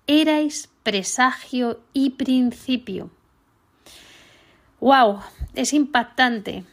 erais 0.08 0.70
presagio 0.84 1.82
y 1.92 2.12
principio. 2.12 3.10
¡Wow! 4.80 5.24
Es 5.56 5.74
impactante. 5.74 6.64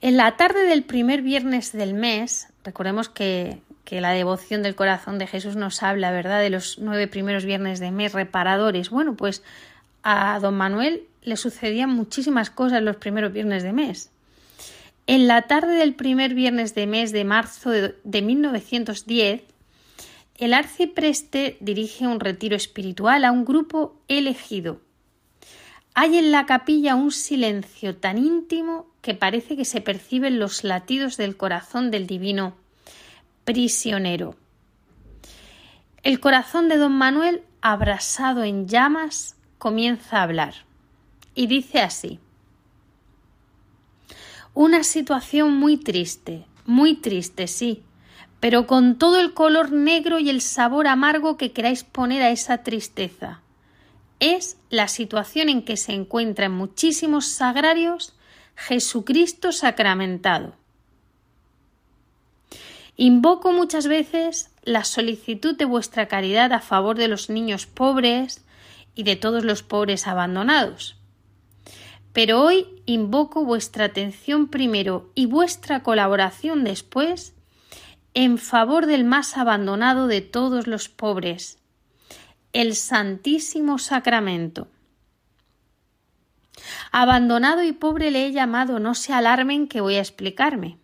En 0.00 0.16
la 0.16 0.38
tarde 0.38 0.62
del 0.62 0.82
primer 0.82 1.20
viernes 1.20 1.72
del 1.72 1.92
mes, 1.92 2.48
recordemos 2.64 3.10
que, 3.10 3.60
que, 3.84 4.00
la 4.00 4.12
devoción 4.12 4.62
del 4.62 4.76
corazón 4.76 5.18
de 5.18 5.26
Jesús 5.26 5.56
nos 5.56 5.82
habla, 5.82 6.10
¿verdad?, 6.10 6.40
de 6.40 6.48
los 6.48 6.78
nueve 6.78 7.06
primeros 7.06 7.44
viernes 7.44 7.80
de 7.80 7.90
mes 7.90 8.14
reparadores. 8.14 8.88
Bueno, 8.88 9.14
pues 9.14 9.42
a 10.02 10.38
don 10.40 10.56
Manuel 10.56 11.02
le 11.28 11.36
sucedían 11.36 11.90
muchísimas 11.90 12.50
cosas 12.50 12.82
los 12.82 12.96
primeros 12.96 13.32
viernes 13.32 13.62
de 13.62 13.72
mes. 13.72 14.10
En 15.06 15.28
la 15.28 15.42
tarde 15.42 15.74
del 15.76 15.94
primer 15.94 16.34
viernes 16.34 16.74
de 16.74 16.86
mes 16.86 17.12
de 17.12 17.24
marzo 17.24 17.70
de, 17.70 17.94
de 18.02 18.22
1910, 18.22 19.42
el 20.36 20.54
arcipreste 20.54 21.56
dirige 21.60 22.06
un 22.06 22.20
retiro 22.20 22.56
espiritual 22.56 23.24
a 23.24 23.32
un 23.32 23.44
grupo 23.44 24.00
elegido. 24.08 24.80
Hay 25.94 26.16
en 26.16 26.30
la 26.30 26.46
capilla 26.46 26.94
un 26.94 27.10
silencio 27.10 27.96
tan 27.96 28.18
íntimo 28.18 28.86
que 29.02 29.14
parece 29.14 29.56
que 29.56 29.64
se 29.64 29.80
perciben 29.80 30.38
los 30.38 30.64
latidos 30.64 31.16
del 31.16 31.36
corazón 31.36 31.90
del 31.90 32.06
divino 32.06 32.54
prisionero. 33.44 34.36
El 36.02 36.20
corazón 36.20 36.68
de 36.68 36.76
don 36.76 36.92
Manuel, 36.92 37.42
abrasado 37.60 38.44
en 38.44 38.68
llamas, 38.68 39.36
comienza 39.58 40.18
a 40.18 40.22
hablar 40.22 40.67
y 41.38 41.46
dice 41.46 41.78
así 41.78 42.18
Una 44.54 44.82
situación 44.82 45.54
muy 45.54 45.76
triste, 45.76 46.46
muy 46.66 46.94
triste, 46.94 47.46
sí, 47.46 47.84
pero 48.40 48.66
con 48.66 48.98
todo 48.98 49.20
el 49.20 49.34
color 49.34 49.70
negro 49.70 50.18
y 50.18 50.30
el 50.30 50.40
sabor 50.40 50.88
amargo 50.88 51.36
que 51.36 51.52
queráis 51.52 51.84
poner 51.84 52.22
a 52.22 52.30
esa 52.30 52.64
tristeza. 52.64 53.40
Es 54.18 54.56
la 54.68 54.88
situación 54.88 55.48
en 55.48 55.62
que 55.64 55.76
se 55.76 55.92
encuentra 55.92 56.46
en 56.46 56.52
muchísimos 56.52 57.26
sagrarios 57.26 58.14
Jesucristo 58.56 59.52
sacramentado. 59.52 60.56
Invoco 62.96 63.52
muchas 63.52 63.86
veces 63.86 64.50
la 64.64 64.82
solicitud 64.82 65.56
de 65.56 65.66
vuestra 65.66 66.08
caridad 66.08 66.52
a 66.52 66.58
favor 66.58 66.98
de 66.98 67.06
los 67.06 67.30
niños 67.30 67.66
pobres, 67.66 68.44
y 68.98 69.04
de 69.04 69.14
todos 69.14 69.44
los 69.44 69.62
pobres 69.62 70.08
abandonados. 70.08 70.97
Pero 72.18 72.42
hoy 72.42 72.66
invoco 72.84 73.44
vuestra 73.44 73.84
atención 73.84 74.48
primero 74.48 75.08
y 75.14 75.26
vuestra 75.26 75.84
colaboración 75.84 76.64
después 76.64 77.32
en 78.12 78.38
favor 78.38 78.86
del 78.86 79.04
más 79.04 79.36
abandonado 79.36 80.08
de 80.08 80.20
todos 80.20 80.66
los 80.66 80.88
pobres, 80.88 81.60
el 82.52 82.74
Santísimo 82.74 83.78
Sacramento. 83.78 84.66
Abandonado 86.90 87.62
y 87.62 87.70
pobre 87.70 88.10
le 88.10 88.26
he 88.26 88.32
llamado, 88.32 88.80
no 88.80 88.96
se 88.96 89.12
alarmen 89.12 89.68
que 89.68 89.80
voy 89.80 89.94
a 89.94 90.00
explicarme. 90.00 90.76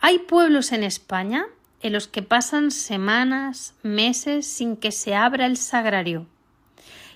Hay 0.00 0.18
pueblos 0.18 0.72
en 0.72 0.82
España 0.82 1.46
en 1.80 1.92
los 1.92 2.08
que 2.08 2.22
pasan 2.22 2.72
semanas, 2.72 3.76
meses 3.84 4.48
sin 4.48 4.76
que 4.76 4.90
se 4.90 5.14
abra 5.14 5.46
el 5.46 5.56
sagrario 5.56 6.26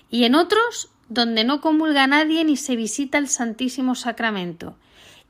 y 0.09 0.23
en 0.23 0.35
otros 0.35 0.89
donde 1.09 1.43
no 1.43 1.61
comulga 1.61 2.07
nadie 2.07 2.43
ni 2.43 2.57
se 2.57 2.75
visita 2.75 3.17
el 3.17 3.27
Santísimo 3.27 3.95
Sacramento, 3.95 4.75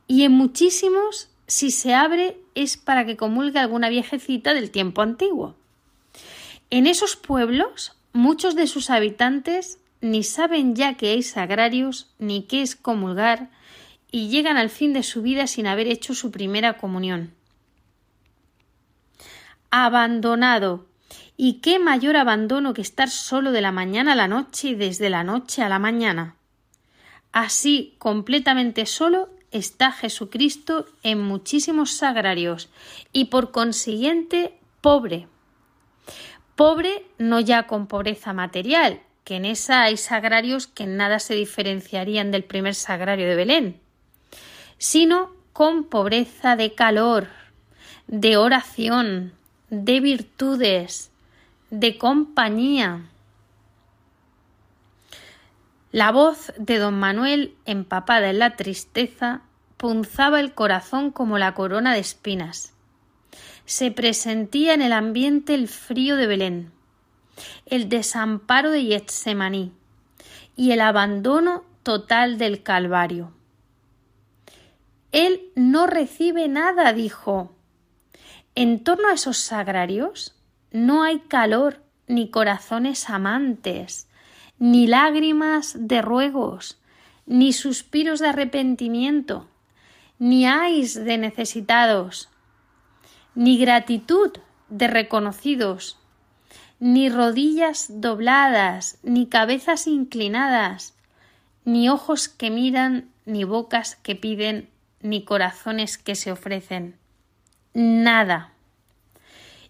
y 0.07 0.23
en 0.23 0.31
muchísimos 0.31 1.29
si 1.47 1.71
se 1.71 1.93
abre 1.93 2.37
es 2.55 2.77
para 2.77 3.05
que 3.05 3.17
comulgue 3.17 3.59
alguna 3.59 3.89
viejecita 3.89 4.53
del 4.53 4.71
tiempo 4.71 5.01
antiguo. 5.01 5.55
En 6.69 6.87
esos 6.87 7.15
pueblos 7.15 7.93
muchos 8.13 8.55
de 8.55 8.67
sus 8.67 8.89
habitantes 8.89 9.79
ni 10.01 10.23
saben 10.23 10.75
ya 10.75 10.95
que 10.95 11.11
hay 11.11 11.23
sagrarios 11.23 12.13
ni 12.19 12.43
qué 12.43 12.61
es 12.61 12.75
comulgar 12.75 13.49
y 14.11 14.29
llegan 14.29 14.57
al 14.57 14.69
fin 14.69 14.93
de 14.93 15.03
su 15.03 15.21
vida 15.21 15.47
sin 15.47 15.67
haber 15.67 15.87
hecho 15.87 16.13
su 16.13 16.31
primera 16.31 16.77
comunión. 16.77 17.33
Abandonado, 19.69 20.85
y 21.37 21.59
qué 21.61 21.77
mayor 21.77 22.17
abandono 22.17 22.73
que 22.73 22.81
estar 22.81 23.09
solo 23.09 23.51
de 23.51 23.61
la 23.61 23.71
mañana 23.71 24.13
a 24.13 24.15
la 24.15 24.27
noche 24.27 24.69
y 24.69 24.75
desde 24.75 25.11
la 25.11 25.23
noche 25.23 25.61
a 25.61 25.69
la 25.69 25.77
mañana. 25.77 26.35
Así, 27.31 27.95
completamente 27.99 28.87
solo, 28.87 29.29
está 29.51 29.91
Jesucristo 29.91 30.87
en 31.03 31.21
muchísimos 31.21 31.91
sagrarios 31.91 32.69
y 33.13 33.25
por 33.25 33.51
consiguiente 33.51 34.57
pobre. 34.81 35.27
Pobre 36.55 37.05
no 37.19 37.39
ya 37.39 37.67
con 37.67 37.85
pobreza 37.85 38.33
material, 38.33 39.01
que 39.23 39.35
en 39.35 39.45
esa 39.45 39.83
hay 39.83 39.97
sagrarios 39.97 40.65
que 40.65 40.83
en 40.83 40.97
nada 40.97 41.19
se 41.19 41.35
diferenciarían 41.35 42.31
del 42.31 42.43
primer 42.43 42.73
sagrario 42.73 43.27
de 43.27 43.35
Belén, 43.35 43.79
sino 44.79 45.31
con 45.53 45.83
pobreza 45.83 46.55
de 46.55 46.73
calor, 46.73 47.27
de 48.07 48.37
oración, 48.37 49.33
de 49.69 49.99
virtudes, 49.99 51.11
de 51.69 51.97
compañía. 51.97 53.09
La 55.91 56.11
voz 56.11 56.53
de 56.57 56.77
don 56.77 56.99
Manuel, 56.99 57.55
empapada 57.65 58.29
en 58.29 58.39
la 58.39 58.55
tristeza, 58.55 59.41
punzaba 59.77 60.39
el 60.39 60.53
corazón 60.53 61.11
como 61.11 61.37
la 61.37 61.53
corona 61.53 61.93
de 61.93 61.99
espinas. 61.99 62.73
Se 63.65 63.91
presentía 63.91 64.73
en 64.73 64.81
el 64.81 64.93
ambiente 64.93 65.53
el 65.55 65.67
frío 65.67 66.15
de 66.15 66.27
Belén, 66.27 66.71
el 67.65 67.89
desamparo 67.89 68.71
de 68.71 68.83
Getsemaní 68.83 69.73
y 70.55 70.71
el 70.71 70.81
abandono 70.81 71.65
total 71.83 72.37
del 72.37 72.63
Calvario. 72.63 73.33
Él 75.11 75.51
no 75.55 75.87
recibe 75.87 76.47
nada, 76.47 76.93
dijo. 76.93 77.53
En 78.55 78.83
torno 78.83 79.09
a 79.09 79.13
esos 79.13 79.37
sagrarios 79.37 80.36
no 80.71 81.03
hay 81.03 81.19
calor 81.19 81.81
ni 82.07 82.29
corazones 82.29 83.09
amantes, 83.09 84.07
ni 84.59 84.87
lágrimas 84.87 85.75
de 85.77 86.01
ruegos, 86.01 86.79
ni 87.25 87.53
suspiros 87.53 88.19
de 88.19 88.29
arrepentimiento, 88.29 89.47
ni 90.19 90.45
ais 90.45 90.93
de 90.95 91.17
necesitados, 91.17 92.29
ni 93.35 93.57
gratitud 93.57 94.31
de 94.69 94.87
reconocidos, 94.87 95.99
ni 96.79 97.09
rodillas 97.09 97.87
dobladas, 97.89 98.99
ni 99.03 99.27
cabezas 99.27 99.87
inclinadas, 99.87 100.95
ni 101.65 101.89
ojos 101.89 102.29
que 102.29 102.49
miran, 102.49 103.09
ni 103.25 103.43
bocas 103.43 103.95
que 103.95 104.15
piden, 104.15 104.69
ni 105.01 105.23
corazones 105.23 105.97
que 105.97 106.15
se 106.15 106.31
ofrecen. 106.31 106.95
Nada. 107.73 108.53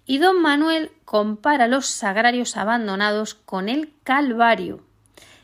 Y 0.08 0.20
don 0.20 0.42
Manuel 0.42 0.92
compara 1.06 1.68
los 1.68 1.86
sagrarios 1.86 2.56
abandonados 2.56 3.36
con 3.36 3.68
el 3.68 3.94
Calvario. 4.04 4.82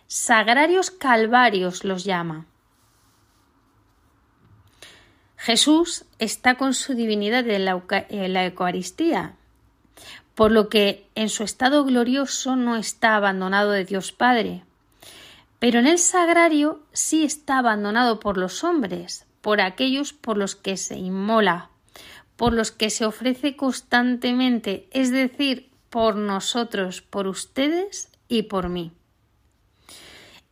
Sagrarios 0.07 0.89
Calvarios 0.89 1.83
los 1.83 2.05
llama. 2.05 2.45
Jesús 5.35 6.05
está 6.19 6.55
con 6.55 6.73
su 6.73 6.93
divinidad 6.93 7.45
en 7.49 7.65
la, 7.65 8.45
Eucaristía, 8.45 9.35
por 10.35 10.53
lo 10.53 10.69
que 10.69 11.09
en 11.15 11.27
su 11.27 11.43
estado 11.43 11.83
glorioso 11.83 12.55
no 12.55 12.77
está 12.77 13.17
abandonado 13.17 13.71
de 13.71 13.83
Dios 13.83 14.13
Padre. 14.13 14.63
Pero 15.59 15.79
en 15.79 15.87
el 15.87 15.99
sagrario 15.99 16.81
sí 16.93 17.25
está 17.25 17.57
abandonado 17.57 18.21
por 18.21 18.37
los 18.37 18.63
hombres, 18.63 19.25
por 19.41 19.59
aquellos 19.59 20.13
por 20.13 20.37
los 20.37 20.55
que 20.55 20.77
se 20.77 20.95
inmola, 20.95 21.69
por 22.35 22.53
los 22.53 22.71
que 22.71 22.89
se 22.89 23.05
ofrece 23.05 23.55
constantemente, 23.55 24.87
es 24.91 25.11
decir, 25.11 25.71
por 25.89 26.15
nosotros, 26.15 27.01
por 27.01 27.27
ustedes 27.27 28.09
y 28.27 28.43
por 28.43 28.69
mí. 28.69 28.91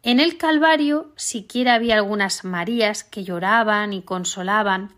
En 0.03 0.19
el 0.19 0.37
Calvario 0.37 1.11
siquiera 1.15 1.75
había 1.75 1.95
algunas 1.95 2.43
Marías 2.43 3.03
que 3.03 3.23
lloraban 3.23 3.93
y 3.93 4.01
consolaban, 4.01 4.93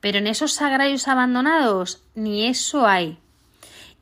pero 0.00 0.18
en 0.18 0.26
esos 0.26 0.52
sagrarios 0.52 1.08
abandonados 1.08 2.04
ni 2.14 2.46
eso 2.46 2.86
hay. 2.86 3.18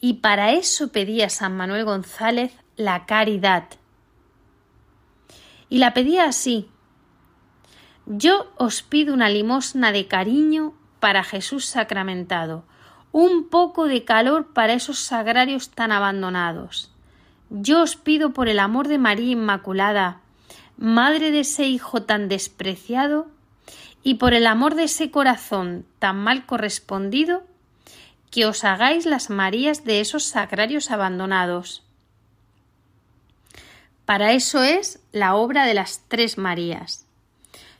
Y 0.00 0.14
para 0.14 0.52
eso 0.52 0.92
pedía 0.92 1.30
San 1.30 1.56
Manuel 1.56 1.84
González 1.84 2.52
la 2.76 3.06
caridad. 3.06 3.68
Y 5.70 5.78
la 5.78 5.94
pedía 5.94 6.26
así. 6.26 6.68
Yo 8.04 8.52
os 8.56 8.82
pido 8.82 9.14
una 9.14 9.30
limosna 9.30 9.92
de 9.92 10.06
cariño 10.06 10.74
para 11.05 11.23
Jesús 11.23 11.67
sacramentado, 11.67 12.64
un 13.12 13.51
poco 13.51 13.88
de 13.88 14.05
calor 14.05 14.55
para 14.55 14.73
esos 14.73 15.01
sagrarios 15.01 15.69
tan 15.69 15.93
abandonados. 15.93 16.90
Yo 17.51 17.83
os 17.83 17.95
pido 17.95 18.31
por 18.31 18.49
el 18.49 18.59
amor 18.59 18.88
de 18.88 18.97
María 18.97 19.33
Inmaculada, 19.33 20.23
madre 20.79 21.31
de 21.31 21.40
ese 21.40 21.67
hijo 21.67 22.05
tan 22.05 22.31
despreciado, 22.31 23.27
y 24.03 24.14
por 24.14 24.33
el 24.33 24.47
amor 24.47 24.77
de 24.77 24.85
ese 24.85 25.11
corazón 25.11 25.85
tan 25.99 26.17
mal 26.17 26.47
correspondido, 26.47 27.45
que 28.31 28.47
os 28.47 28.64
hagáis 28.64 29.05
las 29.05 29.29
Marías 29.29 29.85
de 29.85 30.01
esos 30.01 30.25
sagrarios 30.25 30.90
abandonados. 30.90 31.83
Para 34.07 34.33
eso 34.33 34.62
es 34.62 35.01
la 35.12 35.35
obra 35.35 35.67
de 35.67 35.75
las 35.75 36.01
tres 36.09 36.38
Marías. 36.38 37.05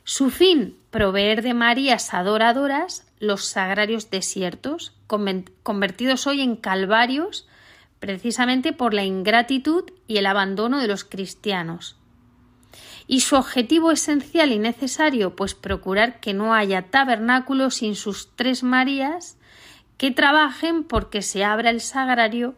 Su 0.03 0.29
fin, 0.29 0.77
proveer 0.91 1.41
de 1.41 1.55
Marías 1.55 2.13
adoradoras 2.13 3.04
los 3.19 3.45
sagrarios 3.45 4.09
desiertos, 4.09 4.93
convertidos 5.07 6.27
hoy 6.27 6.41
en 6.41 6.55
calvarios, 6.55 7.47
precisamente 7.99 8.73
por 8.73 8.93
la 8.93 9.03
ingratitud 9.03 9.85
y 10.07 10.17
el 10.17 10.25
abandono 10.25 10.79
de 10.79 10.87
los 10.87 11.03
cristianos, 11.03 11.97
y 13.07 13.21
su 13.21 13.35
objetivo 13.35 13.91
esencial 13.91 14.51
y 14.51 14.59
necesario, 14.59 15.35
pues 15.35 15.53
procurar 15.53 16.19
que 16.19 16.33
no 16.33 16.53
haya 16.53 16.89
tabernáculo 16.89 17.71
sin 17.71 17.95
sus 17.95 18.29
tres 18.35 18.63
Marías, 18.63 19.37
que 19.97 20.11
trabajen 20.11 20.83
porque 20.83 21.21
se 21.21 21.43
abra 21.43 21.69
el 21.69 21.81
sagrario 21.81 22.55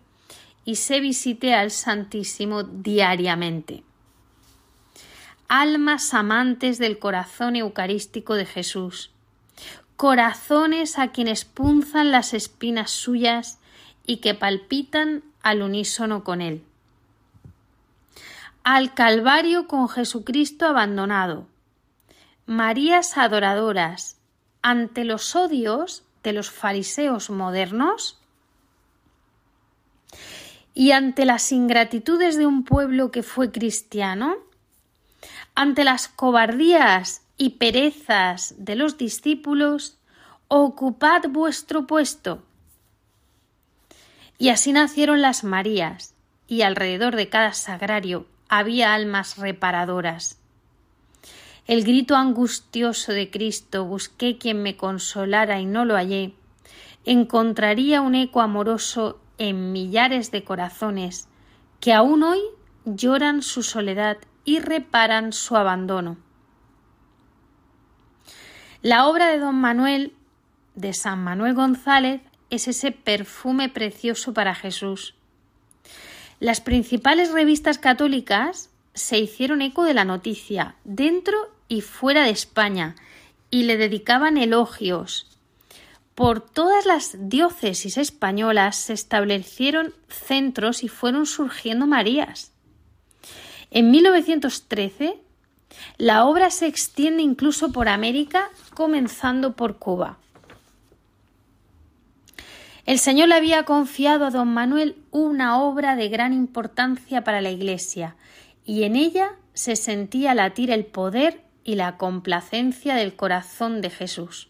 y 0.65 0.76
se 0.76 1.00
visite 1.00 1.54
al 1.54 1.72
Santísimo 1.72 2.63
diariamente. 2.63 3.84
Almas 5.48 6.13
amantes 6.13 6.78
del 6.78 7.00
corazón 7.00 7.56
eucarístico 7.56 8.36
de 8.36 8.46
Jesús, 8.46 9.12
corazones 9.98 10.98
a 10.98 11.10
quienes 11.10 11.44
punzan 11.44 12.12
las 12.12 12.34
espinas 12.34 12.92
suyas 12.92 13.60
y 14.06 14.18
que 14.18 14.34
palpitan 14.34 15.24
al 15.44 15.62
unísono 15.62 16.24
con 16.24 16.42
él 16.42 16.64
al 18.70 18.94
Calvario 18.94 19.66
con 19.66 19.88
Jesucristo 19.88 20.66
abandonado. 20.66 21.48
Marías 22.48 23.18
adoradoras 23.18 24.18
ante 24.62 25.06
los 25.06 25.38
odios 25.38 26.04
de 26.22 26.34
los 26.34 26.52
fariseos 26.52 27.30
modernos 27.30 28.20
y 30.74 30.92
ante 30.92 31.24
las 31.24 31.54
ingratitudes 31.54 32.36
de 32.38 32.46
un 32.46 32.66
pueblo 32.66 33.10
que 33.10 33.24
fue 33.24 33.54
cristiano, 33.54 34.36
ante 35.56 35.86
las 35.86 36.10
cobardías 36.10 37.22
y 37.38 37.52
perezas 37.52 38.56
de 38.58 38.76
los 38.76 38.97
discípulos, 38.97 39.97
ocupad 40.47 41.23
vuestro 41.30 41.86
puesto. 41.88 42.43
Y 44.38 44.50
así 44.50 44.71
nacieron 44.71 45.21
las 45.21 45.43
Marías, 45.43 46.13
y 46.47 46.62
alrededor 46.62 47.15
de 47.15 47.30
cada 47.30 47.54
sagrario 47.54 48.26
había 48.50 48.93
almas 48.93 49.38
reparadoras. 49.38 50.39
El 51.67 51.84
grito 51.84 52.15
angustioso 52.15 53.12
de 53.12 53.30
Cristo 53.30 53.84
busqué 53.84 54.38
quien 54.38 54.63
me 54.63 54.78
consolara 54.78 55.60
y 55.60 55.65
no 55.65 55.84
lo 55.84 55.95
hallé, 55.95 56.34
encontraría 57.06 58.02
un 58.02 58.15
eco 58.15 58.41
amoroso 58.41 59.19
en 59.38 59.73
millares 59.73 60.32
de 60.32 60.43
corazones 60.43 61.28
que 61.82 61.93
aún 61.93 62.23
hoy 62.23 62.39
lloran 62.86 63.41
su 63.41 63.63
soledad 63.63 64.17
y 64.45 64.60
reparan 64.60 65.34
su 65.34 65.58
abandono. 65.58 66.17
La 68.88 69.10
obra 69.10 69.28
de 69.28 69.38
don 69.38 69.56
Manuel, 69.56 70.13
de 70.76 70.93
San 70.93 71.21
Manuel 71.21 71.54
González, 71.56 72.21
es 72.50 72.69
ese 72.69 72.93
perfume 72.93 73.67
precioso 73.67 74.34
para 74.34 74.56
Jesús, 74.56 75.13
las 76.39 76.62
principales 76.62 77.34
revistas 77.34 77.80
católicas 77.80 78.69
se 78.93 79.19
hicieron 79.19 79.62
eco 79.62 79.84
de 79.84 79.93
la 79.93 80.06
noticia, 80.06 80.76
dentro 80.86 81.36
y 81.67 81.82
fuera 81.82 82.23
de 82.23 82.30
España, 82.30 82.95
y 83.50 83.63
le 83.63 83.76
dedicaban 83.76 84.38
elogios. 84.38 85.38
Por 86.15 86.39
todas 86.39 86.86
las 86.86 87.17
diócesis 87.28 87.97
españolas 87.97 88.78
se 88.78 88.93
establecieron 88.93 89.93
centros 90.08 90.82
y 90.82 90.88
fueron 90.88 91.26
surgiendo 91.26 91.88
Marías. 91.88 92.54
En 93.69 93.91
1913, 93.91 95.19
la 95.97 96.26
obra 96.26 96.50
se 96.50 96.67
extiende 96.67 97.23
incluso 97.23 97.71
por 97.71 97.89
América, 97.89 98.50
comenzando 98.73 99.56
por 99.56 99.78
Cuba. 99.78 100.17
El 102.86 103.00
Señor 103.00 103.28
le 103.28 103.36
había 103.36 103.63
confiado 103.63 104.26
a 104.26 104.32
don 104.32 104.47
Manuel 104.47 104.95
una 105.12 105.62
obra 105.62 105.95
de 105.95 106.08
gran 106.08 106.34
importancia 106.34 107.23
para 107.23 107.41
la 107.41 107.52
Iglesia, 107.52 108.15
y 108.65 108.84
en 108.84 108.95
ella 108.95 109.32
se 109.54 109.76
sentía 109.76 110.34
latir 110.34 110.71
el 110.71 110.86
poder 110.86 111.41
y 111.63 111.76
la 111.76 111.97
complacencia 111.97 112.95
del 112.95 113.15
corazón 113.15 113.82
de 113.82 113.89
Jesús. 113.89 114.50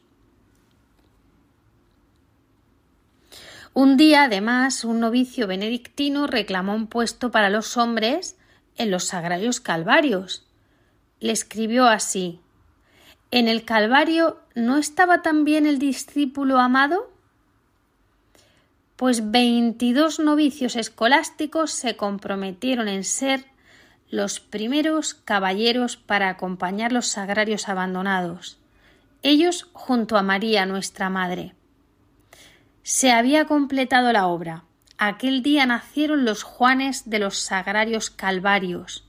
Un 3.74 3.96
día, 3.96 4.24
además, 4.24 4.84
un 4.84 5.00
novicio 5.00 5.46
benedictino 5.46 6.26
reclamó 6.26 6.74
un 6.74 6.88
puesto 6.88 7.30
para 7.30 7.52
los 7.52 7.78
hombres 7.78 8.36
en 8.76 8.90
los 8.90 9.04
sagrarios 9.04 9.60
calvarios. 9.60 10.47
Le 11.20 11.32
escribió 11.32 11.88
así 11.88 12.40
¿En 13.32 13.48
el 13.48 13.66
Calvario 13.66 14.40
no 14.56 14.78
estaba 14.78 15.22
también 15.22 15.66
el 15.66 15.80
discípulo 15.80 16.60
amado? 16.60 17.12
pues 18.98 19.30
veintidós 19.32 20.20
novicios 20.20 20.76
escolásticos 20.76 21.72
se 21.72 21.96
comprometieron 21.96 22.88
en 22.88 23.04
ser 23.04 23.46
los 24.10 24.40
primeros 24.40 25.14
caballeros 25.14 25.98
para 25.98 26.30
acompañar 26.30 26.92
los 26.92 27.08
sagrarios 27.08 27.70
abandonados, 27.70 28.58
ellos 29.22 29.70
junto 29.72 30.18
a 30.18 30.24
María 30.24 30.66
nuestra 30.66 31.10
Madre. 31.10 31.54
Se 32.82 33.12
había 33.12 33.46
completado 33.46 34.12
la 34.12 34.28
obra. 34.28 34.64
Aquel 34.98 35.44
día 35.44 35.68
nacieron 35.68 36.26
los 36.26 36.42
Juanes 36.42 37.08
de 37.08 37.20
los 37.20 37.38
sagrarios 37.38 38.10
calvarios, 38.10 39.07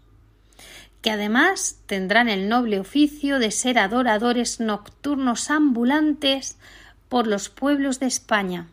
que 1.02 1.10
además 1.10 1.80
tendrán 1.86 2.28
el 2.28 2.48
noble 2.48 2.80
oficio 2.80 3.38
de 3.38 3.50
ser 3.50 3.78
adoradores 3.78 4.60
nocturnos 4.60 5.50
ambulantes 5.50 6.58
por 7.08 7.26
los 7.26 7.48
pueblos 7.48 8.00
de 8.00 8.06
España. 8.06 8.66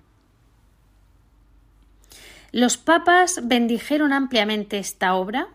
Los 2.52 2.78
papas 2.78 3.42
bendijeron 3.44 4.14
ampliamente 4.14 4.80
esta 4.80 5.14
obra, 5.16 5.48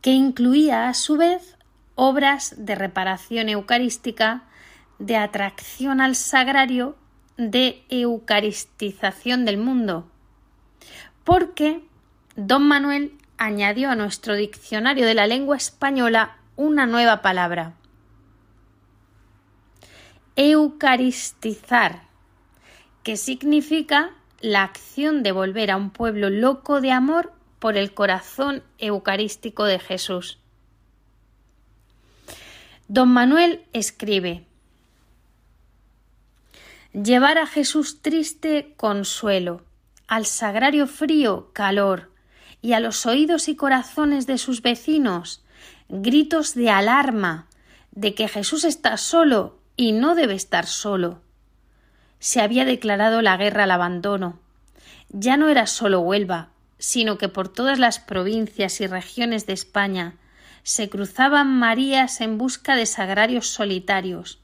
que 0.00 0.12
incluía 0.12 0.88
a 0.88 0.94
su 0.94 1.16
vez 1.16 1.56
obras 1.94 2.54
de 2.58 2.74
reparación 2.74 3.48
eucarística, 3.48 4.44
de 4.98 5.16
atracción 5.16 6.00
al 6.00 6.16
sagrario, 6.16 6.96
de 7.36 7.84
eucaristización 7.88 9.44
del 9.44 9.58
mundo, 9.58 10.08
porque 11.24 11.82
don 12.36 12.66
Manuel 12.68 13.12
añadió 13.38 13.90
a 13.90 13.96
nuestro 13.96 14.34
diccionario 14.34 15.06
de 15.06 15.14
la 15.14 15.26
lengua 15.26 15.56
española 15.56 16.36
una 16.56 16.86
nueva 16.86 17.22
palabra. 17.22 17.74
Eucaristizar, 20.36 22.02
que 23.02 23.16
significa 23.16 24.10
la 24.40 24.62
acción 24.62 25.22
de 25.22 25.32
volver 25.32 25.70
a 25.70 25.76
un 25.76 25.90
pueblo 25.90 26.30
loco 26.30 26.80
de 26.80 26.92
amor 26.92 27.32
por 27.58 27.76
el 27.76 27.94
corazón 27.94 28.62
eucarístico 28.78 29.64
de 29.64 29.78
Jesús. 29.78 30.38
Don 32.88 33.08
Manuel 33.08 33.64
escribe 33.72 34.44
Llevar 36.92 37.38
a 37.38 37.46
Jesús 37.46 38.02
triste 38.02 38.74
consuelo, 38.76 39.64
al 40.06 40.26
sagrario 40.26 40.86
frío 40.86 41.50
calor, 41.52 42.13
y 42.64 42.72
a 42.72 42.80
los 42.80 43.04
oídos 43.04 43.48
y 43.48 43.56
corazones 43.56 44.26
de 44.26 44.38
sus 44.38 44.62
vecinos 44.62 45.44
gritos 45.88 46.54
de 46.54 46.70
alarma 46.70 47.46
de 47.92 48.14
que 48.14 48.26
Jesús 48.26 48.64
está 48.64 48.96
solo 48.96 49.58
y 49.76 49.92
no 49.92 50.14
debe 50.14 50.34
estar 50.34 50.66
solo 50.66 51.20
se 52.24 52.40
había 52.40 52.64
declarado 52.64 53.20
la 53.20 53.36
guerra 53.36 53.64
al 53.64 53.70
abandono. 53.70 54.38
Ya 55.10 55.36
no 55.36 55.50
era 55.50 55.66
solo 55.66 56.00
Huelva, 56.00 56.48
sino 56.78 57.18
que 57.18 57.28
por 57.28 57.50
todas 57.50 57.78
las 57.78 57.98
provincias 57.98 58.80
y 58.80 58.86
regiones 58.86 59.44
de 59.46 59.52
España 59.52 60.14
se 60.62 60.88
cruzaban 60.88 61.58
Marías 61.58 62.22
en 62.22 62.38
busca 62.38 62.76
de 62.76 62.86
sagrarios 62.86 63.48
solitarios. 63.48 64.40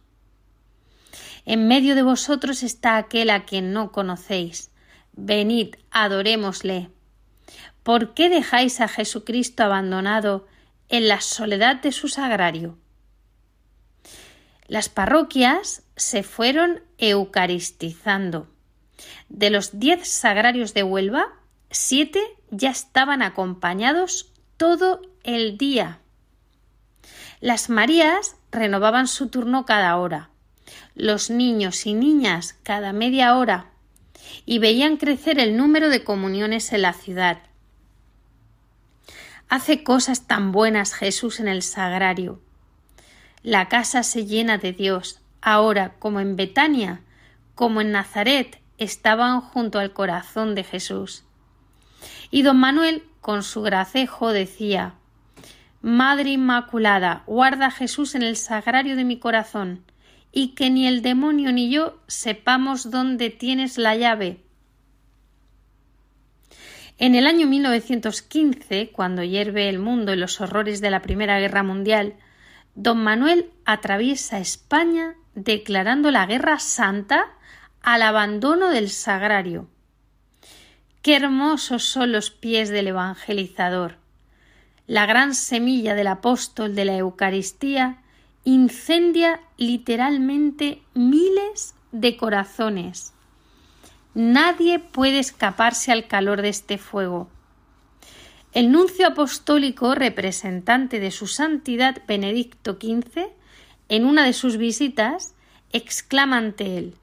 En 1.46 1.68
medio 1.68 1.94
de 1.94 2.02
vosotros 2.02 2.62
está 2.62 2.98
aquel 2.98 3.30
a 3.30 3.46
quien 3.46 3.72
no 3.72 3.92
conocéis. 3.92 4.70
Venid, 5.14 5.76
adorémosle. 5.90 6.90
¿Por 7.90 8.14
qué 8.14 8.28
dejáis 8.28 8.80
a 8.80 8.86
Jesucristo 8.86 9.64
abandonado 9.64 10.46
en 10.90 11.08
la 11.08 11.20
soledad 11.20 11.82
de 11.82 11.90
su 11.90 12.06
sagrario? 12.06 12.78
Las 14.68 14.88
parroquias 14.88 15.82
se 15.96 16.22
fueron 16.22 16.84
eucaristizando. 16.98 18.46
De 19.28 19.50
los 19.50 19.80
diez 19.80 20.06
sagrarios 20.06 20.72
de 20.72 20.84
Huelva, 20.84 21.32
siete 21.72 22.22
ya 22.52 22.70
estaban 22.70 23.22
acompañados 23.22 24.32
todo 24.56 25.02
el 25.24 25.58
día. 25.58 25.98
Las 27.40 27.70
Marías 27.70 28.36
renovaban 28.52 29.08
su 29.08 29.30
turno 29.30 29.66
cada 29.66 29.96
hora, 29.96 30.30
los 30.94 31.28
niños 31.28 31.84
y 31.86 31.94
niñas 31.94 32.56
cada 32.62 32.92
media 32.92 33.36
hora, 33.36 33.72
y 34.46 34.60
veían 34.60 34.96
crecer 34.96 35.40
el 35.40 35.56
número 35.56 35.88
de 35.88 36.04
comuniones 36.04 36.72
en 36.72 36.82
la 36.82 36.92
ciudad. 36.92 37.49
Hace 39.50 39.82
cosas 39.82 40.28
tan 40.28 40.52
buenas 40.52 40.94
Jesús 40.94 41.40
en 41.40 41.48
el 41.48 41.62
sagrario. 41.62 42.40
La 43.42 43.68
casa 43.68 44.04
se 44.04 44.24
llena 44.24 44.58
de 44.58 44.72
Dios. 44.72 45.20
Ahora, 45.42 45.94
como 45.98 46.20
en 46.20 46.36
Betania, 46.36 47.00
como 47.56 47.80
en 47.80 47.90
Nazaret, 47.90 48.60
estaban 48.78 49.40
junto 49.40 49.80
al 49.80 49.92
corazón 49.92 50.54
de 50.54 50.62
Jesús. 50.62 51.24
Y 52.30 52.42
don 52.42 52.60
Manuel, 52.60 53.02
con 53.20 53.42
su 53.42 53.62
gracejo, 53.62 54.32
decía 54.32 54.94
Madre 55.82 56.30
Inmaculada, 56.30 57.24
guarda 57.26 57.66
a 57.66 57.70
Jesús 57.72 58.14
en 58.14 58.22
el 58.22 58.36
sagrario 58.36 58.94
de 58.94 59.02
mi 59.02 59.18
corazón, 59.18 59.82
y 60.30 60.54
que 60.54 60.70
ni 60.70 60.86
el 60.86 61.02
demonio 61.02 61.50
ni 61.50 61.70
yo 61.70 61.98
sepamos 62.06 62.92
dónde 62.92 63.30
tienes 63.30 63.78
la 63.78 63.96
llave. 63.96 64.44
En 67.00 67.14
el 67.14 67.26
año 67.26 67.46
1915, 67.46 68.90
cuando 68.92 69.24
hierve 69.24 69.70
el 69.70 69.78
mundo 69.78 70.12
en 70.12 70.20
los 70.20 70.42
horrores 70.42 70.82
de 70.82 70.90
la 70.90 71.00
Primera 71.00 71.40
Guerra 71.40 71.62
Mundial, 71.62 72.16
don 72.74 73.02
Manuel 73.02 73.48
atraviesa 73.64 74.38
España 74.38 75.14
declarando 75.34 76.10
la 76.10 76.26
guerra 76.26 76.58
santa 76.58 77.24
al 77.80 78.02
abandono 78.02 78.68
del 78.68 78.90
sagrario. 78.90 79.66
Qué 81.00 81.16
hermosos 81.16 81.84
son 81.84 82.12
los 82.12 82.30
pies 82.30 82.68
del 82.68 82.88
evangelizador. 82.88 83.96
La 84.86 85.06
gran 85.06 85.34
semilla 85.34 85.94
del 85.94 86.08
apóstol 86.08 86.74
de 86.74 86.84
la 86.84 86.98
Eucaristía 86.98 88.02
incendia 88.44 89.40
literalmente 89.56 90.82
miles 90.92 91.74
de 91.92 92.18
corazones. 92.18 93.14
Nadie 94.14 94.80
puede 94.80 95.20
escaparse 95.20 95.92
al 95.92 96.08
calor 96.08 96.42
de 96.42 96.48
este 96.48 96.78
fuego. 96.78 97.28
El 98.52 98.72
nuncio 98.72 99.06
apostólico 99.06 99.94
representante 99.94 100.98
de 100.98 101.12
su 101.12 101.28
santidad 101.28 102.02
Benedicto 102.08 102.72
XV, 102.72 103.28
en 103.88 104.04
una 104.04 104.24
de 104.24 104.32
sus 104.32 104.56
visitas, 104.56 105.34
exclama 105.72 106.38
ante 106.38 106.76
él 106.76 106.94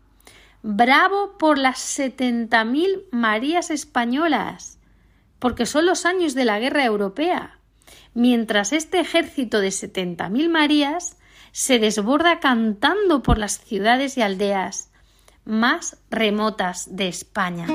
Bravo 0.63 1.37
por 1.37 1.57
las 1.57 1.79
setenta 1.79 2.65
mil 2.65 3.05
Marías 3.11 3.69
españolas, 3.69 4.77
porque 5.39 5.65
son 5.65 5.85
los 5.85 6.05
años 6.05 6.33
de 6.33 6.43
la 6.43 6.59
guerra 6.59 6.83
europea, 6.83 7.59
mientras 8.13 8.73
este 8.73 8.99
ejército 8.99 9.61
de 9.61 9.71
setenta 9.71 10.27
mil 10.27 10.49
Marías 10.49 11.15
se 11.53 11.79
desborda 11.79 12.41
cantando 12.41 13.23
por 13.23 13.37
las 13.37 13.59
ciudades 13.59 14.17
y 14.17 14.21
aldeas 14.21 14.89
más 15.47 15.97
remotas 16.09 16.95
de 16.95 17.07
España. 17.07 17.67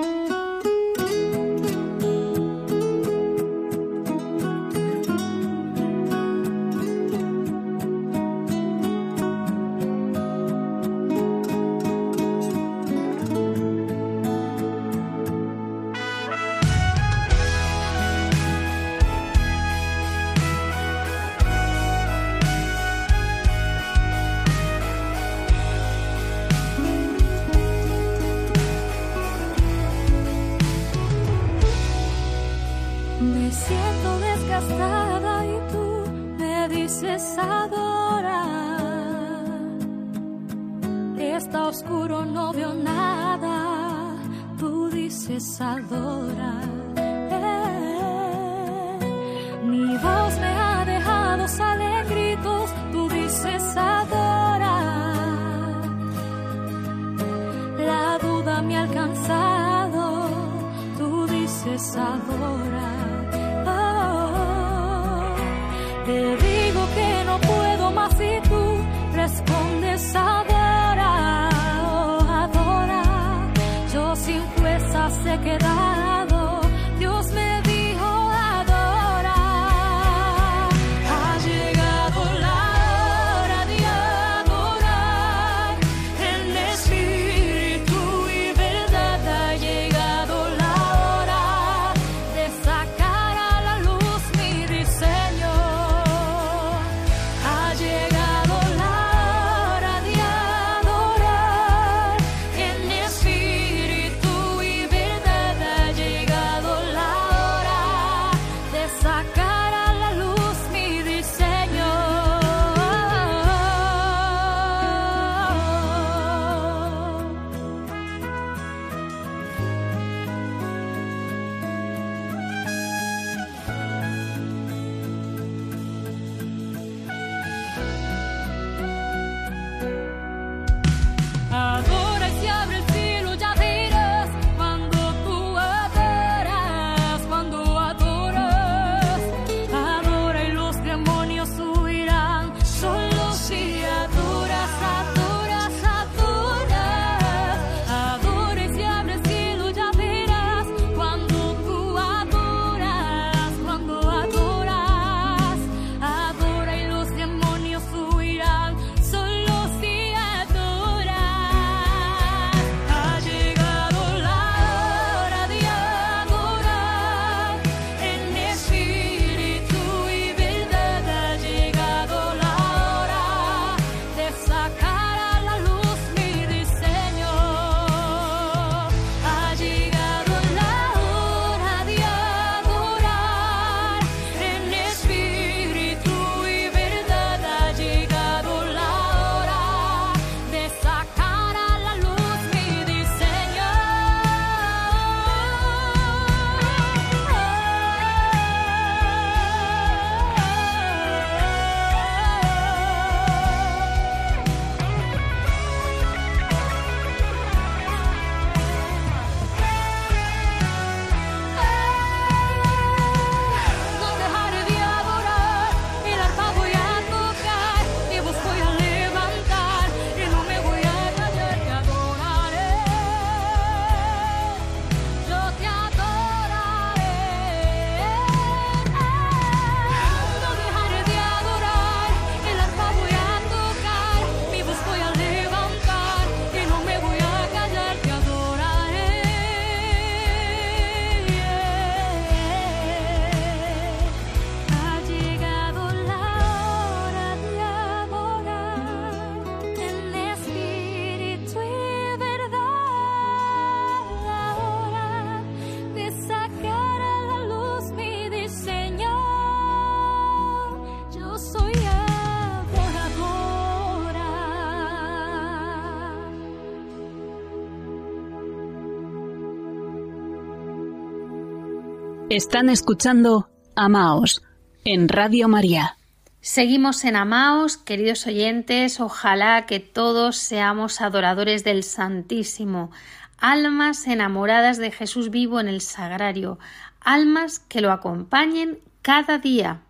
Están 272.35 272.71
escuchando 272.71 273.51
Amaos 273.77 274.43
en 274.87 275.11
Radio 275.11 275.49
María. 275.49 275.99
Seguimos 276.41 277.05
en 277.05 277.15
Amaos, 277.15 277.77
queridos 277.77 278.27
oyentes, 278.27 279.01
ojalá 279.01 279.67
que 279.67 279.81
todos 279.81 280.39
seamos 280.39 281.03
adoradores 281.03 281.63
del 281.63 281.83
Santísimo, 281.83 282.91
almas 283.37 284.07
enamoradas 284.07 284.79
de 284.79 284.91
Jesús 284.91 285.29
vivo 285.29 285.61
en 285.61 285.69
el 285.69 285.83
sagrario, 285.83 286.59
almas 287.03 287.59
que 287.59 287.83
lo 287.83 287.93
acompañen 287.93 288.79
cada 289.03 289.37
día. 289.37 289.83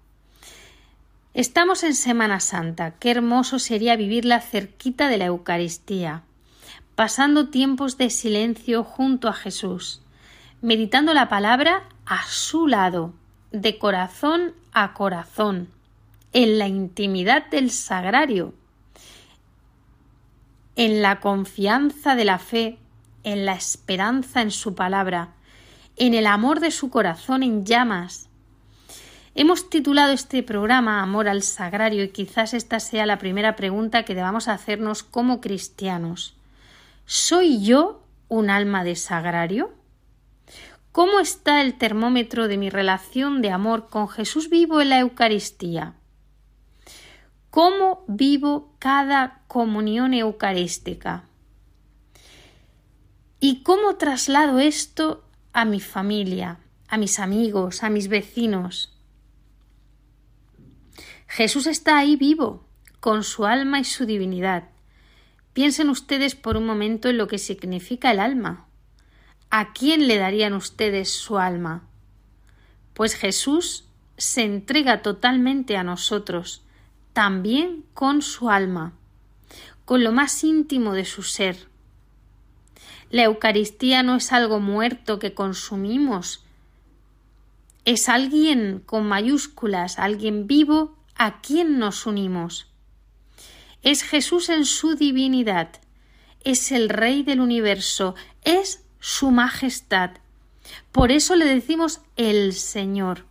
Estamos 1.35 1.85
en 1.85 1.95
Semana 1.95 2.41
Santa, 2.41 2.95
qué 2.99 3.13
hermoso 3.13 3.61
sería 3.61 3.95
vivirla 3.95 4.41
cerquita 4.41 5.07
de 5.07 5.19
la 5.19 5.27
Eucaristía, 5.27 6.25
pasando 6.97 7.51
tiempos 7.51 7.99
de 7.99 8.11
silencio 8.11 8.83
junto 8.83 9.29
a 9.29 9.33
Jesús, 9.33 10.03
meditando 10.61 11.15
la 11.15 11.29
palabra 11.29 11.85
a 12.07 12.25
su 12.27 12.67
lado, 12.67 13.15
de 13.53 13.79
corazón 13.79 14.55
a 14.73 14.95
corazón 14.95 15.69
en 16.33 16.59
la 16.59 16.67
intimidad 16.67 17.47
del 17.51 17.71
sagrario, 17.71 18.55
en 20.77 21.03
la 21.03 21.21
confianza 21.21 22.15
de 22.15 22.25
la 22.25 22.39
fe, 22.39 22.79
en 23.25 23.45
la 23.45 23.53
esperanza 23.53 24.41
en 24.41 24.51
su 24.51 24.75
palabra, 24.75 25.35
en 25.97 26.15
el 26.15 26.27
amor 26.27 26.61
de 26.61 26.71
su 26.71 26.89
corazón 26.89 27.43
en 27.43 27.67
llamas. 27.67 28.29
Hemos 29.35 29.71
titulado 29.71 30.13
este 30.13 30.43
programa 30.43 31.03
Amor 31.03 31.29
al 31.29 31.43
Sagrario 31.43 32.05
y 32.05 32.09
quizás 32.09 32.55
esta 32.55 32.81
sea 32.81 33.07
la 33.07 33.19
primera 33.19 33.57
pregunta 33.57 34.05
que 34.05 34.15
debamos 34.15 34.49
hacernos 34.49 35.03
como 35.03 35.41
cristianos. 35.41 36.35
¿Soy 37.05 37.63
yo 37.63 38.03
un 38.29 38.51
alma 38.51 38.85
de 38.85 38.97
sagrario? 38.97 39.73
¿Cómo 40.93 41.21
está 41.21 41.63
el 41.63 41.79
termómetro 41.79 42.49
de 42.49 42.59
mi 42.59 42.69
relación 42.69 43.41
de 43.41 43.51
amor 43.51 43.89
con 43.89 44.11
Jesús 44.11 44.51
vivo 44.51 44.83
en 44.83 44.91
la 44.91 44.99
Eucaristía? 44.99 45.95
¿Cómo 47.49 48.05
vivo 48.09 48.75
cada 48.79 49.41
comunión 49.49 50.13
eucarística? 50.13 51.25
¿Y 53.41 53.63
cómo 53.63 53.97
traslado 53.97 54.59
esto 54.59 55.25
a 55.55 55.65
mi 55.65 55.81
familia, 55.81 56.59
a 56.89 56.99
mis 56.99 57.19
amigos, 57.19 57.83
a 57.83 57.89
mis 57.89 58.09
vecinos? 58.09 58.95
Jesús 61.27 61.67
está 61.67 61.97
ahí 61.97 62.17
vivo, 62.17 62.67
con 63.01 63.25
su 63.25 63.47
alma 63.47 63.81
y 63.81 63.85
su 63.85 64.05
divinidad. 64.05 64.69
Piensen 65.55 65.89
ustedes 65.89 66.35
por 66.35 66.59
un 66.59 66.67
momento 66.67 67.09
en 67.09 67.17
lo 67.17 67.29
que 67.29 67.39
significa 67.39 68.11
el 68.11 68.21
alma. 68.21 68.67
¿A 69.55 69.75
quién 69.75 70.09
le 70.09 70.17
darían 70.17 70.55
ustedes 70.55 71.11
su 71.11 71.37
alma? 71.37 71.87
Pues 72.95 73.15
Jesús 73.15 73.85
se 74.17 74.45
entrega 74.45 75.03
totalmente 75.03 75.77
a 75.77 75.85
nosotros, 75.85 76.63
también 77.13 77.85
con 77.93 78.23
su 78.23 78.49
alma, 78.49 78.95
con 79.85 80.05
lo 80.05 80.11
más 80.11 80.43
íntimo 80.43 80.95
de 80.95 81.05
su 81.05 81.23
ser. 81.23 81.69
La 83.11 83.25
Eucaristía 83.25 84.03
no 84.03 84.17
es 84.17 84.33
algo 84.33 84.59
muerto 84.59 85.19
que 85.19 85.35
consumimos, 85.35 86.47
es 87.85 88.09
alguien 88.09 88.83
con 88.87 89.07
mayúsculas, 89.07 89.99
alguien 89.99 90.47
vivo 90.47 90.97
a 91.15 91.43
quien 91.43 91.79
nos 91.79 92.07
unimos. 92.07 92.69
Es 93.83 94.03
Jesús 94.03 94.49
en 94.49 94.65
su 94.65 94.95
divinidad, 94.95 95.73
es 96.43 96.73
el 96.73 96.89
Rey 96.89 97.23
del 97.23 97.41
universo, 97.41 98.15
es 98.45 98.82
su 99.03 99.33
majestad. 99.33 100.13
Por 100.93 101.11
eso 101.11 101.35
le 101.35 101.45
decimos 101.45 102.03
el 102.17 102.53
Señor. 102.53 103.27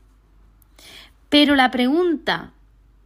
Pero 1.29 1.55
la 1.55 1.71
pregunta 1.71 2.51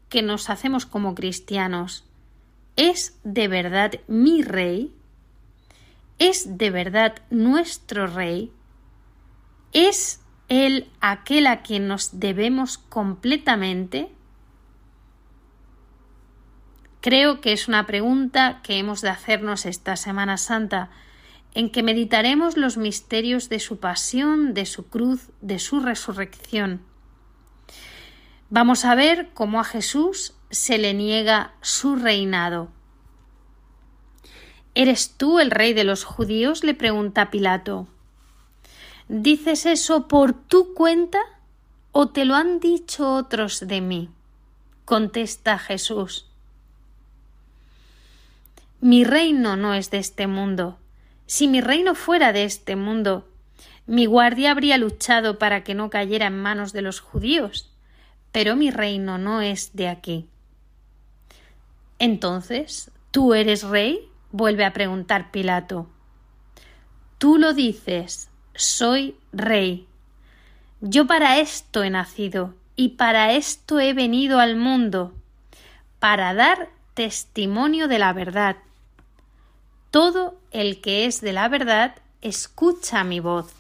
que 0.10 0.24
nos 0.24 0.50
hacemos 0.50 0.88
como 0.88 1.14
cristianos, 1.14 2.06
¿es 2.76 3.20
de 3.24 3.48
verdad 3.48 3.92
mi 4.08 4.42
rey? 4.42 4.92
¿Es 6.18 6.58
de 6.58 6.72
verdad 6.72 7.22
nuestro 7.30 8.08
rey? 8.08 8.52
¿Es 9.72 10.22
él 10.50 10.90
aquel 11.02 11.46
a 11.46 11.62
quien 11.62 11.88
nos 11.88 12.20
debemos 12.20 12.80
completamente? 12.80 14.10
Creo 17.00 17.42
que 17.42 17.54
es 17.54 17.68
una 17.68 17.86
pregunta 17.86 18.62
que 18.64 18.80
hemos 18.80 19.02
de 19.02 19.10
hacernos 19.10 19.68
esta 19.68 19.96
Semana 19.98 20.38
Santa, 20.38 20.90
en 21.56 21.70
que 21.70 21.84
meditaremos 21.84 22.58
los 22.58 22.78
misterios 22.78 23.48
de 23.50 23.60
su 23.60 23.80
pasión, 23.80 24.54
de 24.54 24.66
su 24.66 24.88
cruz, 24.88 25.30
de 25.42 25.58
su 25.58 25.80
resurrección. 25.80 26.82
Vamos 28.50 28.84
a 28.86 28.94
ver 28.94 29.30
cómo 29.34 29.62
a 29.62 29.64
Jesús 29.64 30.36
se 30.52 30.78
le 30.78 30.94
niega 30.94 31.54
su 31.62 31.96
reinado. 31.96 32.70
¿Eres 34.76 35.16
tú 35.18 35.40
el 35.40 35.50
rey 35.50 35.74
de 35.74 35.86
los 35.86 36.04
judíos? 36.04 36.64
le 36.66 36.74
pregunta 36.74 37.32
Pilato. 37.32 37.88
¿Dices 39.08 39.66
eso 39.66 40.10
por 40.10 40.34
tu 40.34 40.74
cuenta 40.74 41.20
o 41.94 42.10
te 42.10 42.26
lo 42.26 42.36
han 42.36 42.60
dicho 42.60 43.14
otros 43.14 43.66
de 43.66 43.80
mí? 43.80 44.10
contesta 44.84 45.58
Jesús. 45.58 46.28
Mi 48.82 49.04
reino 49.04 49.56
no 49.56 49.74
es 49.74 49.90
de 49.90 49.98
este 49.98 50.28
mundo. 50.28 50.78
Si 51.26 51.48
mi 51.48 51.62
reino 51.62 51.96
fuera 51.96 52.34
de 52.34 52.44
este 52.44 52.76
mundo, 52.76 53.28
mi 53.88 54.06
guardia 54.06 54.52
habría 54.52 54.78
luchado 54.78 55.40
para 55.40 55.64
que 55.64 55.76
no 55.76 55.90
cayera 55.90 56.28
en 56.28 56.42
manos 56.42 56.74
de 56.74 56.82
los 56.82 57.00
judíos 57.00 57.76
pero 58.36 58.58
mi 58.58 58.70
reino 58.70 59.18
no 59.18 59.40
es 59.40 59.78
de 59.78 59.88
aquí. 59.88 60.28
Entonces, 62.00 62.92
¿tú 63.12 63.34
eres 63.34 63.64
rey? 63.64 64.10
vuelve 64.34 64.66
a 64.66 64.74
preguntar 64.74 65.32
Pilato. 65.32 65.88
Tú 67.18 67.38
lo 67.38 67.54
dices, 67.54 68.30
soy 68.54 69.16
rey. 69.32 69.88
Yo 70.82 71.08
para 71.08 71.40
esto 71.40 71.82
he 71.82 71.90
nacido 71.90 72.54
y 72.76 72.90
para 72.90 73.32
esto 73.32 73.80
he 73.80 73.94
venido 73.94 74.42
al 74.42 74.58
mundo, 74.58 75.14
para 76.00 76.34
dar 76.34 76.68
testimonio 76.94 77.88
de 77.88 78.00
la 78.00 78.12
verdad. 78.12 78.58
Todo 79.96 80.36
el 80.52 80.82
que 80.82 81.06
es 81.06 81.22
de 81.22 81.32
la 81.32 81.48
verdad 81.48 81.96
escucha 82.22 83.06
mi 83.06 83.22
voz. 83.22 83.54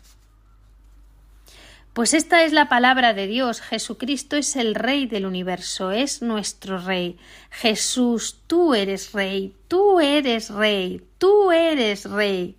Pues 1.94 2.14
esta 2.14 2.44
es 2.44 2.52
la 2.52 2.68
palabra 2.68 3.14
de 3.14 3.26
Dios. 3.26 3.62
Jesucristo 3.62 4.36
es 4.36 4.58
el 4.58 4.76
Rey 4.76 5.06
del 5.06 5.28
universo, 5.28 5.92
es 5.92 6.22
nuestro 6.22 6.78
Rey. 6.78 7.18
Jesús, 7.52 8.42
tú 8.48 8.76
eres 8.76 9.14
Rey, 9.14 9.56
tú 9.70 10.02
eres 10.02 10.50
Rey, 10.50 11.08
tú 11.20 11.54
eres 11.54 12.04
Rey. 12.04 12.58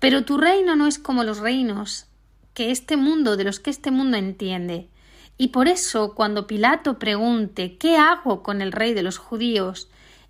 Pero 0.00 0.26
tu 0.26 0.36
reino 0.36 0.76
no 0.76 0.86
es 0.86 0.98
como 0.98 1.24
los 1.24 1.38
reinos 1.38 2.08
que 2.52 2.70
este 2.70 2.98
mundo, 2.98 3.38
de 3.38 3.44
los 3.44 3.58
que 3.58 3.70
este 3.70 3.90
mundo 3.90 4.18
entiende. 4.18 4.90
Y 5.38 5.48
por 5.48 5.66
eso, 5.66 6.14
cuando 6.14 6.46
Pilato 6.46 6.98
pregunte 6.98 7.78
¿qué 7.78 7.96
hago 7.96 8.42
con 8.42 8.60
el 8.60 8.70
rey 8.70 8.92
de 8.92 9.02
los 9.02 9.16
judíos? 9.16 9.88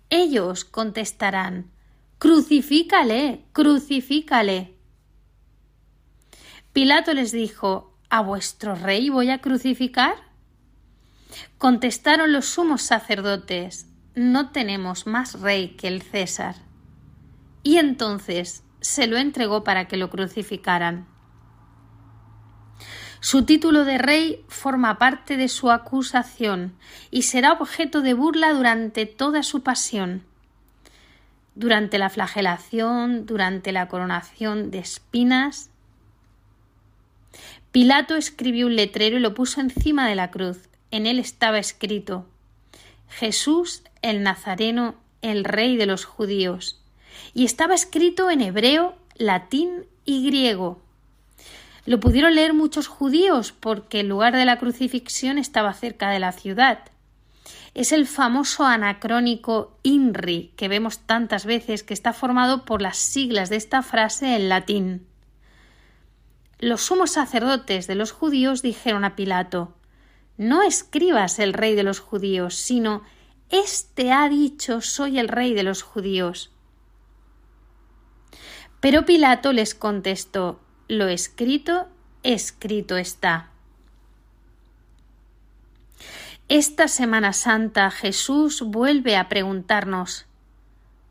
ellos 0.09 0.63
contestarán 0.63 1.69
Crucifícale, 2.19 3.45
crucifícale. 3.53 4.75
Pilato 6.73 7.13
les 7.13 7.31
dijo 7.31 7.97
¿A 8.09 8.19
vuestro 8.19 8.75
rey 8.75 9.07
voy 9.07 9.29
a 9.29 9.39
crucificar? 9.39 10.15
Contestaron 11.57 12.33
los 12.33 12.45
sumos 12.45 12.81
sacerdotes 12.81 13.87
No 14.15 14.51
tenemos 14.51 15.07
más 15.07 15.39
rey 15.39 15.77
que 15.77 15.87
el 15.87 16.01
César. 16.01 16.55
Y 17.63 17.77
entonces 17.77 18.65
se 18.81 19.07
lo 19.07 19.15
entregó 19.15 19.63
para 19.63 19.87
que 19.87 19.95
lo 19.95 20.09
crucificaran. 20.09 21.07
Su 23.21 23.43
título 23.45 23.85
de 23.85 23.97
rey 23.97 24.43
forma 24.49 24.97
parte 24.97 25.37
de 25.37 25.47
su 25.47 25.71
acusación 25.71 26.75
y 27.11 27.21
será 27.21 27.53
objeto 27.53 28.01
de 28.01 28.13
burla 28.13 28.51
durante 28.51 29.05
toda 29.05 29.41
su 29.41 29.63
pasión. 29.63 30.28
Durante 31.59 31.97
la 31.97 32.09
flagelación, 32.09 33.25
durante 33.25 33.73
la 33.73 33.89
coronación 33.89 34.71
de 34.71 34.79
espinas, 34.79 35.69
Pilato 37.73 38.15
escribió 38.15 38.67
un 38.67 38.77
letrero 38.77 39.17
y 39.17 39.19
lo 39.19 39.33
puso 39.33 39.59
encima 39.59 40.07
de 40.07 40.15
la 40.15 40.31
cruz. 40.31 40.69
En 40.89 41.05
él 41.05 41.19
estaba 41.19 41.59
escrito 41.59 42.25
Jesús 43.09 43.83
el 44.01 44.23
Nazareno, 44.23 44.95
el 45.21 45.43
Rey 45.43 45.75
de 45.75 45.85
los 45.85 46.05
judíos. 46.05 46.81
Y 47.33 47.43
estaba 47.43 47.75
escrito 47.75 48.31
en 48.31 48.39
hebreo, 48.39 48.95
latín 49.17 49.85
y 50.05 50.25
griego. 50.27 50.79
Lo 51.85 51.99
pudieron 51.99 52.35
leer 52.35 52.53
muchos 52.53 52.87
judíos 52.87 53.51
porque 53.51 53.99
el 53.99 54.07
lugar 54.07 54.33
de 54.33 54.45
la 54.45 54.59
crucifixión 54.59 55.37
estaba 55.37 55.73
cerca 55.73 56.09
de 56.09 56.19
la 56.19 56.31
ciudad. 56.31 56.85
Es 57.73 57.91
el 57.91 58.07
famoso 58.07 58.65
anacrónico 58.65 59.77
INRI 59.83 60.53
que 60.55 60.67
vemos 60.67 60.99
tantas 60.99 61.45
veces 61.45 61.83
que 61.83 61.93
está 61.93 62.13
formado 62.13 62.65
por 62.65 62.81
las 62.81 62.97
siglas 62.97 63.49
de 63.49 63.57
esta 63.57 63.81
frase 63.83 64.35
en 64.35 64.49
latín. 64.49 65.07
los 66.59 66.81
sumos 66.81 67.11
sacerdotes 67.11 67.87
de 67.87 67.95
los 67.95 68.11
judíos 68.11 68.61
dijeron 68.61 69.05
a 69.05 69.15
Pilato 69.15 69.75
No 70.37 70.61
escribas 70.63 71.39
el 71.39 71.53
rey 71.53 71.75
de 71.75 71.83
los 71.83 71.99
judíos, 71.99 72.55
sino 72.55 73.03
Este 73.49 74.11
ha 74.11 74.27
dicho 74.29 74.81
soy 74.81 75.19
el 75.19 75.27
rey 75.27 75.53
de 75.53 75.63
los 75.63 75.83
judíos. 75.83 76.51
Pero 78.79 79.05
Pilato 79.05 79.53
les 79.53 79.75
contestó 79.75 80.59
Lo 80.87 81.07
escrito, 81.07 81.87
escrito 82.23 82.97
está. 82.97 83.51
Esta 86.49 86.87
Semana 86.87 87.31
Santa 87.33 87.91
Jesús 87.91 88.63
vuelve 88.63 89.15
a 89.15 89.29
preguntarnos 89.29 90.25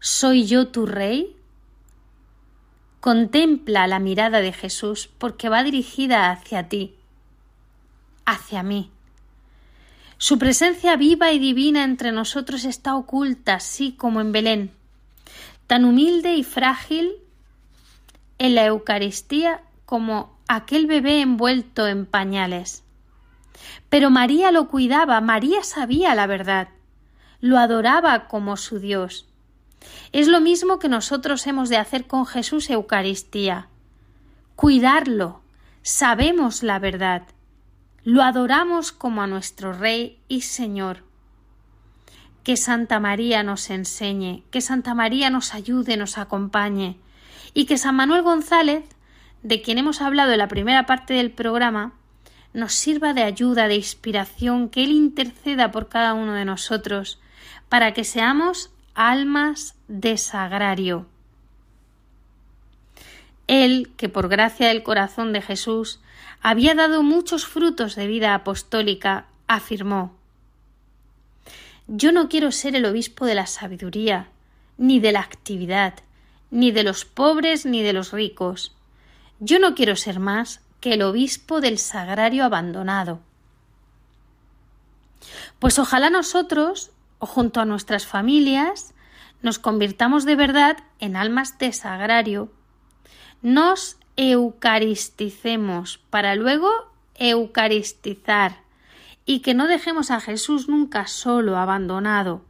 ¿Soy 0.00 0.46
yo 0.46 0.66
tu 0.66 0.84
rey? 0.84 1.36
Contempla 2.98 3.86
la 3.86 4.00
mirada 4.00 4.40
de 4.40 4.52
Jesús 4.52 5.08
porque 5.16 5.48
va 5.48 5.62
dirigida 5.62 6.32
hacia 6.32 6.68
ti, 6.68 6.96
hacia 8.26 8.64
mí. 8.64 8.90
Su 10.16 10.40
presencia 10.40 10.96
viva 10.96 11.30
y 11.30 11.38
divina 11.38 11.84
entre 11.84 12.10
nosotros 12.10 12.64
está 12.64 12.96
oculta, 12.96 13.54
así 13.54 13.92
como 13.92 14.20
en 14.20 14.32
Belén, 14.32 14.72
tan 15.68 15.84
humilde 15.84 16.34
y 16.34 16.42
frágil 16.42 17.12
en 18.38 18.56
la 18.56 18.66
Eucaristía 18.66 19.62
como 19.86 20.36
aquel 20.48 20.88
bebé 20.88 21.20
envuelto 21.20 21.86
en 21.86 22.06
pañales. 22.06 22.82
Pero 23.88 24.10
María 24.10 24.52
lo 24.52 24.68
cuidaba, 24.68 25.20
María 25.20 25.62
sabía 25.62 26.14
la 26.14 26.26
verdad, 26.26 26.68
lo 27.40 27.58
adoraba 27.58 28.28
como 28.28 28.56
su 28.56 28.78
Dios. 28.78 29.28
Es 30.12 30.28
lo 30.28 30.40
mismo 30.40 30.78
que 30.78 30.88
nosotros 30.88 31.46
hemos 31.46 31.68
de 31.68 31.76
hacer 31.76 32.06
con 32.06 32.26
Jesús 32.26 32.68
Eucaristía. 32.70 33.68
Cuidarlo. 34.56 35.42
Sabemos 35.82 36.62
la 36.62 36.78
verdad. 36.78 37.22
Lo 38.02 38.22
adoramos 38.22 38.90
como 38.92 39.22
a 39.22 39.26
nuestro 39.26 39.72
Rey 39.72 40.18
y 40.28 40.42
Señor. 40.42 41.04
Que 42.42 42.56
Santa 42.56 42.98
María 42.98 43.42
nos 43.42 43.70
enseñe, 43.70 44.42
que 44.50 44.60
Santa 44.60 44.94
María 44.94 45.30
nos 45.30 45.54
ayude, 45.54 45.96
nos 45.96 46.18
acompañe, 46.18 46.98
y 47.54 47.66
que 47.66 47.78
San 47.78 47.96
Manuel 47.96 48.22
González, 48.22 48.84
de 49.42 49.60
quien 49.60 49.78
hemos 49.78 50.00
hablado 50.00 50.32
en 50.32 50.38
la 50.38 50.48
primera 50.48 50.86
parte 50.86 51.14
del 51.14 51.30
programa, 51.30 51.92
nos 52.58 52.74
sirva 52.74 53.14
de 53.14 53.22
ayuda, 53.22 53.68
de 53.68 53.76
inspiración, 53.76 54.68
que 54.68 54.82
Él 54.82 54.90
interceda 54.90 55.70
por 55.70 55.88
cada 55.88 56.12
uno 56.14 56.34
de 56.34 56.44
nosotros, 56.44 57.20
para 57.68 57.94
que 57.94 58.02
seamos 58.02 58.70
almas 58.94 59.76
de 59.86 60.16
sagrario. 60.18 61.06
Él, 63.46 63.92
que 63.96 64.08
por 64.08 64.28
gracia 64.28 64.68
del 64.68 64.82
corazón 64.82 65.32
de 65.32 65.40
Jesús 65.40 66.00
había 66.42 66.74
dado 66.74 67.02
muchos 67.02 67.46
frutos 67.46 67.94
de 67.94 68.08
vida 68.08 68.34
apostólica, 68.34 69.26
afirmó 69.46 70.16
Yo 71.86 72.10
no 72.10 72.28
quiero 72.28 72.50
ser 72.50 72.74
el 72.74 72.84
obispo 72.86 73.24
de 73.24 73.36
la 73.36 73.46
sabiduría, 73.46 74.28
ni 74.76 74.98
de 74.98 75.12
la 75.12 75.20
actividad, 75.20 75.94
ni 76.50 76.72
de 76.72 76.82
los 76.82 77.04
pobres 77.04 77.64
ni 77.66 77.82
de 77.82 77.92
los 77.92 78.12
ricos. 78.12 78.74
Yo 79.38 79.60
no 79.60 79.76
quiero 79.76 79.94
ser 79.94 80.18
más 80.18 80.60
que 80.80 80.94
el 80.94 81.02
obispo 81.02 81.60
del 81.60 81.78
sagrario 81.78 82.44
abandonado. 82.44 83.20
Pues 85.58 85.78
ojalá 85.78 86.10
nosotros 86.10 86.92
junto 87.18 87.60
a 87.60 87.64
nuestras 87.64 88.06
familias 88.06 88.94
nos 89.42 89.58
convirtamos 89.58 90.24
de 90.24 90.36
verdad 90.36 90.78
en 90.98 91.16
almas 91.16 91.58
de 91.58 91.72
sagrario, 91.72 92.52
nos 93.42 93.96
eucaristicemos 94.16 95.98
para 96.10 96.34
luego 96.34 96.68
eucaristizar 97.14 98.62
y 99.24 99.40
que 99.40 99.54
no 99.54 99.68
dejemos 99.68 100.10
a 100.10 100.20
Jesús 100.20 100.68
nunca 100.68 101.06
solo, 101.06 101.56
abandonado. 101.56 102.42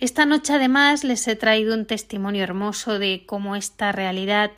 Esta 0.00 0.26
noche 0.26 0.54
además 0.54 1.04
les 1.04 1.26
he 1.28 1.36
traído 1.36 1.74
un 1.74 1.84
testimonio 1.84 2.42
hermoso 2.42 2.98
de 2.98 3.24
cómo 3.26 3.56
esta 3.56 3.92
realidad 3.92 4.52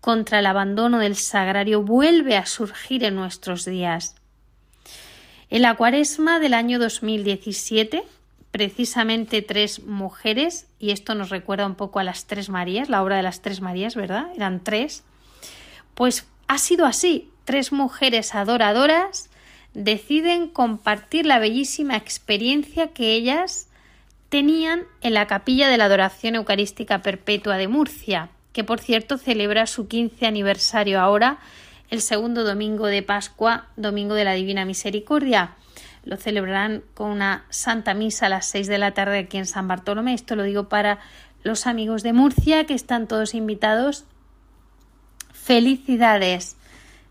contra 0.00 0.38
el 0.38 0.46
abandono 0.46 0.98
del 0.98 1.16
sagrario 1.16 1.82
vuelve 1.82 2.36
a 2.36 2.46
surgir 2.46 3.04
en 3.04 3.16
nuestros 3.16 3.64
días. 3.64 4.14
En 5.50 5.62
la 5.62 5.74
cuaresma 5.74 6.40
del 6.40 6.54
año 6.54 6.78
2017, 6.78 8.02
precisamente 8.50 9.42
tres 9.42 9.84
mujeres, 9.84 10.66
y 10.78 10.90
esto 10.90 11.14
nos 11.14 11.30
recuerda 11.30 11.66
un 11.66 11.74
poco 11.74 11.98
a 11.98 12.04
las 12.04 12.26
tres 12.26 12.48
Marías, 12.48 12.88
la 12.88 13.02
obra 13.02 13.16
de 13.16 13.22
las 13.22 13.42
tres 13.42 13.60
Marías, 13.60 13.94
¿verdad? 13.94 14.28
Eran 14.34 14.64
tres. 14.64 15.04
Pues 15.94 16.26
ha 16.48 16.58
sido 16.58 16.86
así. 16.86 17.30
Tres 17.44 17.70
mujeres 17.70 18.34
adoradoras 18.34 19.30
deciden 19.74 20.48
compartir 20.48 21.26
la 21.26 21.38
bellísima 21.38 21.96
experiencia 21.96 22.88
que 22.88 23.12
ellas 23.12 23.68
tenían 24.30 24.82
en 25.00 25.14
la 25.14 25.26
capilla 25.26 25.68
de 25.68 25.76
la 25.76 25.84
Adoración 25.84 26.34
Eucarística 26.34 27.02
Perpetua 27.02 27.56
de 27.58 27.68
Murcia, 27.68 28.30
que 28.56 28.64
por 28.64 28.80
cierto 28.80 29.18
celebra 29.18 29.66
su 29.66 29.86
quince 29.86 30.24
aniversario 30.24 30.98
ahora 30.98 31.40
el 31.90 32.00
segundo 32.00 32.42
domingo 32.42 32.86
de 32.86 33.02
Pascua, 33.02 33.66
domingo 33.76 34.14
de 34.14 34.24
la 34.24 34.32
Divina 34.32 34.64
Misericordia. 34.64 35.56
Lo 36.04 36.16
celebrarán 36.16 36.82
con 36.94 37.10
una 37.10 37.44
Santa 37.50 37.92
Misa 37.92 38.24
a 38.24 38.28
las 38.30 38.46
seis 38.46 38.66
de 38.66 38.78
la 38.78 38.94
tarde 38.94 39.18
aquí 39.18 39.36
en 39.36 39.44
San 39.44 39.68
Bartolomé. 39.68 40.14
Esto 40.14 40.36
lo 40.36 40.42
digo 40.42 40.70
para 40.70 41.00
los 41.42 41.66
amigos 41.66 42.02
de 42.02 42.14
Murcia, 42.14 42.64
que 42.64 42.72
están 42.72 43.08
todos 43.08 43.34
invitados. 43.34 44.06
Felicidades, 45.34 46.56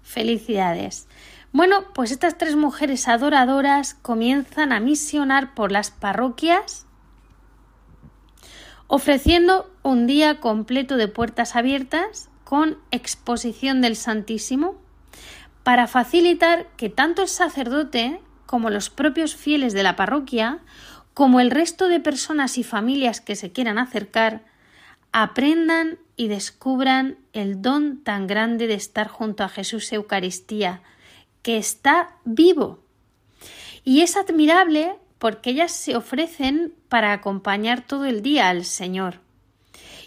felicidades. 0.02 1.08
Bueno, 1.52 1.94
pues 1.94 2.10
estas 2.10 2.40
tres 2.40 2.56
mujeres 2.56 3.08
adoradoras 3.08 3.94
comienzan 3.94 4.74
a 4.74 4.80
misionar 4.80 5.54
por 5.54 5.72
las 5.72 5.92
parroquias 5.92 6.88
ofreciendo 8.88 9.72
un 9.84 10.08
día 10.08 10.40
completo 10.40 10.98
de 10.98 11.08
puertas 11.08 11.56
abiertas 11.56 12.30
con 12.44 12.78
exposición 12.92 13.82
del 13.82 13.96
Santísimo, 13.96 14.76
para 15.64 15.88
facilitar 15.88 16.68
que 16.78 16.90
tanto 16.90 17.24
el 17.24 17.28
sacerdote 17.28 18.22
como 18.46 18.70
los 18.70 18.92
propios 18.92 19.36
fieles 19.36 19.74
de 19.74 19.82
la 19.82 19.96
parroquia, 19.96 20.60
como 21.16 21.40
el 21.40 21.50
resto 21.50 21.88
de 21.88 22.00
personas 22.00 22.58
y 22.58 22.64
familias 22.64 23.20
que 23.20 23.36
se 23.36 23.52
quieran 23.52 23.80
acercar, 23.80 24.44
aprendan 25.12 25.98
y 26.18 26.28
descubran 26.28 27.18
el 27.34 27.62
don 27.62 28.04
tan 28.04 28.28
grande 28.28 28.68
de 28.68 28.76
estar 28.76 29.08
junto 29.08 29.44
a 29.44 29.50
Jesús 29.50 29.92
Eucaristía, 29.92 30.82
que 31.42 31.58
está 31.58 32.18
vivo. 32.26 32.84
Y 33.84 34.02
es 34.02 34.18
admirable 34.18 34.96
porque 35.18 35.52
ellas 35.52 35.72
se 35.72 35.96
ofrecen 35.96 36.74
para 36.90 37.14
acompañar 37.14 37.86
todo 37.86 38.06
el 38.06 38.22
día 38.22 38.50
al 38.50 38.66
Señor 38.66 39.22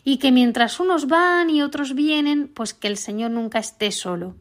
y 0.04 0.18
que 0.18 0.32
mientras 0.32 0.80
unos 0.80 1.06
van 1.06 1.50
y 1.50 1.62
otros 1.62 1.94
vienen, 1.94 2.48
pues 2.48 2.72
que 2.74 2.88
el 2.88 2.96
Señor 2.96 3.30
nunca 3.30 3.58
esté 3.58 3.90
solo. 3.92 4.36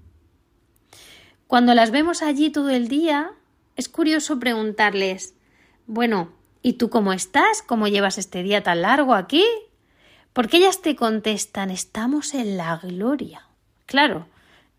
Cuando 1.47 1.74
las 1.74 1.91
vemos 1.91 2.22
allí 2.22 2.49
todo 2.49 2.70
el 2.70 2.88
día, 2.88 3.32
es 3.76 3.89
curioso 3.89 4.39
preguntarles 4.39 5.34
Bueno, 5.86 6.32
¿y 6.61 6.74
tú 6.74 6.89
cómo 6.89 7.13
estás? 7.13 7.61
¿Cómo 7.61 7.88
llevas 7.88 8.18
este 8.18 8.43
día 8.43 8.63
tan 8.63 8.82
largo 8.82 9.13
aquí? 9.13 9.45
Porque 10.34 10.57
ellas 10.57 10.82
te 10.82 10.95
contestan 10.95 11.70
Estamos 11.70 12.34
en 12.34 12.57
la 12.57 12.78
gloria. 12.78 13.47
Claro, 13.86 14.28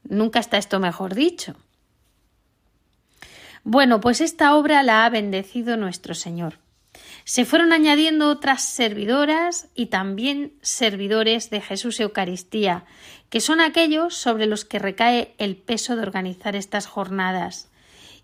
nunca 0.05 0.41
está 0.41 0.59
esto 0.59 0.80
mejor 0.80 1.14
dicho. 1.14 1.55
Bueno, 3.71 4.01
pues 4.01 4.23
esta 4.23 4.57
obra 4.57 4.83
la 4.83 5.05
ha 5.05 5.11
bendecido 5.11 5.77
nuestro 5.77 6.14
Señor. 6.14 6.59
Se 7.25 7.45
fueron 7.45 7.75
añadiendo 7.75 8.31
otras 8.31 8.62
servidoras 8.62 9.69
y 9.75 9.87
también 9.89 10.55
servidores 10.62 11.51
de 11.51 11.61
Jesús 11.61 12.01
Eucaristía, 12.01 12.87
que 13.29 13.43
son 13.43 13.61
aquellos 13.61 14.14
sobre 14.14 14.47
los 14.47 14.64
que 14.64 14.79
recae 14.79 15.35
el 15.37 15.55
peso 15.55 15.97
de 15.97 16.01
organizar 16.01 16.57
estas 16.57 16.87
jornadas. 16.87 17.69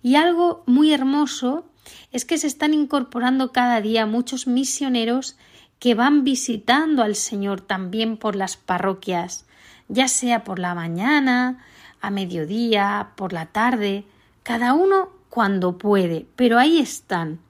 Y 0.02 0.14
algo 0.14 0.62
muy 0.64 0.94
hermoso 0.94 1.66
es 2.10 2.24
que 2.24 2.38
se 2.38 2.46
están 2.46 2.72
incorporando 2.72 3.52
cada 3.52 3.82
día 3.82 4.06
muchos 4.06 4.46
misioneros 4.46 5.36
que 5.78 5.94
van 5.94 6.24
visitando 6.24 7.02
al 7.02 7.16
Señor 7.16 7.60
también 7.60 8.16
por 8.16 8.34
las 8.34 8.56
parroquias, 8.56 9.44
ya 9.88 10.08
sea 10.08 10.42
por 10.42 10.58
la 10.58 10.74
mañana, 10.74 11.62
a 12.00 12.08
mediodía, 12.08 13.10
por 13.14 13.34
la 13.34 13.44
tarde, 13.44 14.06
cada 14.42 14.72
uno 14.72 15.13
cuando 15.34 15.78
puede, 15.78 16.26
pero 16.36 16.60
ahí 16.60 16.78
están 16.78 17.40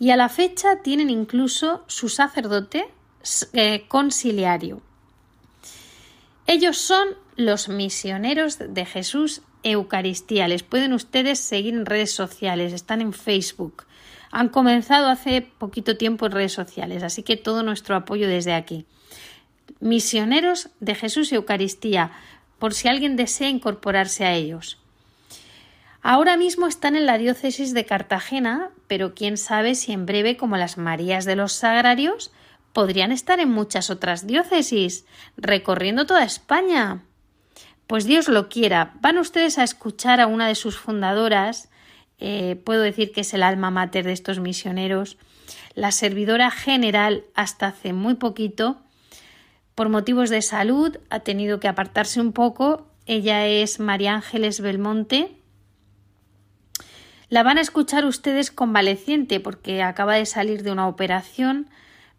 y 0.00 0.10
a 0.10 0.16
la 0.16 0.28
fecha 0.28 0.82
tienen 0.82 1.08
incluso 1.08 1.84
su 1.86 2.08
sacerdote 2.08 2.88
eh, 3.52 3.84
conciliario. 3.86 4.82
Ellos 6.48 6.78
son 6.78 7.10
los 7.36 7.68
misioneros 7.68 8.58
de 8.58 8.84
Jesús 8.84 9.42
Eucaristía. 9.62 10.48
Les 10.48 10.64
pueden 10.64 10.92
ustedes 10.92 11.38
seguir 11.38 11.74
en 11.74 11.86
redes 11.86 12.10
sociales, 12.10 12.72
están 12.72 13.00
en 13.00 13.12
Facebook. 13.12 13.84
Han 14.32 14.48
comenzado 14.48 15.06
hace 15.06 15.42
poquito 15.42 15.96
tiempo 15.96 16.26
en 16.26 16.32
redes 16.32 16.52
sociales, 16.54 17.04
así 17.04 17.22
que 17.22 17.36
todo 17.36 17.62
nuestro 17.62 17.94
apoyo 17.94 18.26
desde 18.26 18.52
aquí. 18.52 18.84
Misioneros 19.78 20.70
de 20.80 20.96
Jesús 20.96 21.32
Eucaristía. 21.32 22.10
por 22.58 22.74
si 22.74 22.88
alguien 22.88 23.14
desea 23.14 23.48
incorporarse 23.48 24.24
a 24.24 24.34
ellos. 24.34 24.78
Ahora 26.08 26.36
mismo 26.36 26.68
están 26.68 26.94
en 26.94 27.04
la 27.04 27.18
diócesis 27.18 27.74
de 27.74 27.84
Cartagena, 27.84 28.70
pero 28.86 29.12
quién 29.12 29.36
sabe 29.36 29.74
si 29.74 29.90
en 29.90 30.06
breve, 30.06 30.36
como 30.36 30.56
las 30.56 30.78
Marías 30.78 31.24
de 31.24 31.34
los 31.34 31.52
Sagrarios, 31.52 32.30
podrían 32.72 33.10
estar 33.10 33.40
en 33.40 33.50
muchas 33.50 33.90
otras 33.90 34.24
diócesis, 34.24 35.04
recorriendo 35.36 36.06
toda 36.06 36.22
España. 36.22 37.02
Pues 37.88 38.04
Dios 38.04 38.28
lo 38.28 38.48
quiera. 38.48 38.94
Van 39.00 39.18
ustedes 39.18 39.58
a 39.58 39.64
escuchar 39.64 40.20
a 40.20 40.28
una 40.28 40.46
de 40.46 40.54
sus 40.54 40.78
fundadoras, 40.78 41.70
eh, 42.20 42.54
puedo 42.64 42.82
decir 42.82 43.10
que 43.10 43.22
es 43.22 43.34
el 43.34 43.42
alma 43.42 43.72
mater 43.72 44.04
de 44.04 44.12
estos 44.12 44.38
misioneros, 44.38 45.18
la 45.74 45.90
servidora 45.90 46.52
general 46.52 47.24
hasta 47.34 47.66
hace 47.66 47.92
muy 47.92 48.14
poquito, 48.14 48.76
por 49.74 49.88
motivos 49.88 50.30
de 50.30 50.42
salud, 50.42 50.98
ha 51.10 51.18
tenido 51.18 51.58
que 51.58 51.66
apartarse 51.66 52.20
un 52.20 52.30
poco. 52.30 52.86
Ella 53.06 53.48
es 53.48 53.80
María 53.80 54.14
Ángeles 54.14 54.60
Belmonte. 54.60 55.35
La 57.28 57.42
van 57.42 57.58
a 57.58 57.60
escuchar 57.60 58.04
ustedes 58.04 58.50
convaleciente 58.50 59.40
porque 59.40 59.82
acaba 59.82 60.14
de 60.14 60.26
salir 60.26 60.62
de 60.62 60.70
una 60.70 60.86
operación. 60.86 61.68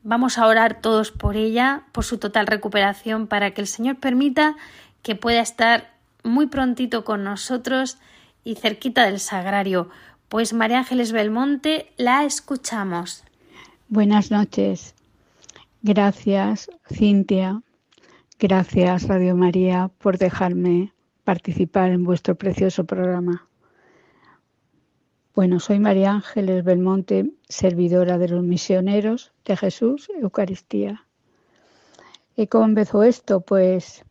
Vamos 0.04 0.38
a 0.38 0.48
orar 0.48 0.82
todos 0.82 1.12
por 1.12 1.38
ella, 1.38 1.84
por 1.94 2.04
su 2.04 2.18
total 2.18 2.48
recuperación, 2.48 3.28
para 3.28 3.52
que 3.52 3.62
el 3.62 3.68
Señor 3.68 3.98
permita 3.98 4.56
que 5.04 5.16
pueda 5.16 5.40
estar 5.40 5.94
muy 6.24 6.48
prontito 6.48 7.06
con 7.06 7.24
nosotros 7.24 7.98
y 8.44 8.56
cerquita 8.56 9.06
del 9.06 9.20
sagrario. 9.20 9.90
Pues 10.28 10.52
María 10.52 10.80
Ángeles 10.80 11.14
Belmonte, 11.14 11.92
la 11.96 12.26
escuchamos. 12.26 13.24
Buenas 13.88 14.30
noches. 14.30 14.94
Gracias, 15.82 16.70
Cintia. 16.92 17.62
Gracias, 18.40 19.08
Radio 19.08 19.38
María, 19.38 19.90
por 20.00 20.18
dejarme 20.18 20.92
participar 21.24 21.92
en 21.92 22.04
vuestro 22.04 22.36
precioso 22.36 22.84
programa. 22.84 23.47
Bueno, 25.38 25.60
soy 25.60 25.78
María 25.78 26.14
Ángeles 26.14 26.64
Belmonte, 26.64 27.32
servidora 27.48 28.18
de 28.18 28.28
los 28.28 28.42
misioneros 28.42 29.34
de 29.46 29.56
Jesús, 29.56 30.10
Eucaristía. 30.20 31.06
¿Y 32.36 32.48
cómo 32.48 32.66
empezó 32.66 33.04
esto? 33.04 33.42
Pues 33.42 34.04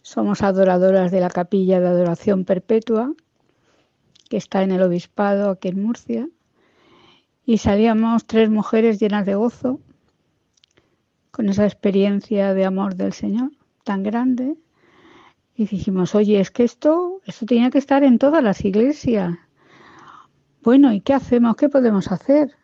somos 0.00 0.40
adoradoras 0.40 1.10
de 1.10 1.20
la 1.20 1.28
capilla 1.28 1.80
de 1.80 1.88
adoración 1.88 2.46
perpetua, 2.46 3.12
que 4.30 4.38
está 4.38 4.62
en 4.62 4.70
el 4.72 4.80
obispado 4.80 5.50
aquí 5.50 5.68
en 5.68 5.82
Murcia, 5.82 6.26
y 7.44 7.58
salíamos 7.58 8.24
tres 8.24 8.48
mujeres 8.48 8.98
llenas 8.98 9.26
de 9.26 9.34
gozo 9.34 9.80
con 11.30 11.50
esa 11.50 11.66
experiencia 11.66 12.54
de 12.54 12.64
amor 12.64 12.94
del 12.94 13.12
Señor 13.12 13.50
tan 13.84 14.02
grande 14.02 14.56
y 15.54 15.66
dijimos, 15.66 16.14
oye, 16.14 16.40
es 16.40 16.50
que 16.50 16.64
esto, 16.64 17.20
esto 17.26 17.44
tenía 17.44 17.68
que 17.68 17.76
estar 17.76 18.02
en 18.02 18.18
todas 18.18 18.42
las 18.42 18.64
iglesias. 18.64 19.36
Bueno, 20.62 20.92
¿y 20.92 21.00
qué 21.00 21.14
hacemos? 21.14 21.56
¿Qué 21.56 21.68
podemos 21.68 22.10
hacer? 22.10 22.54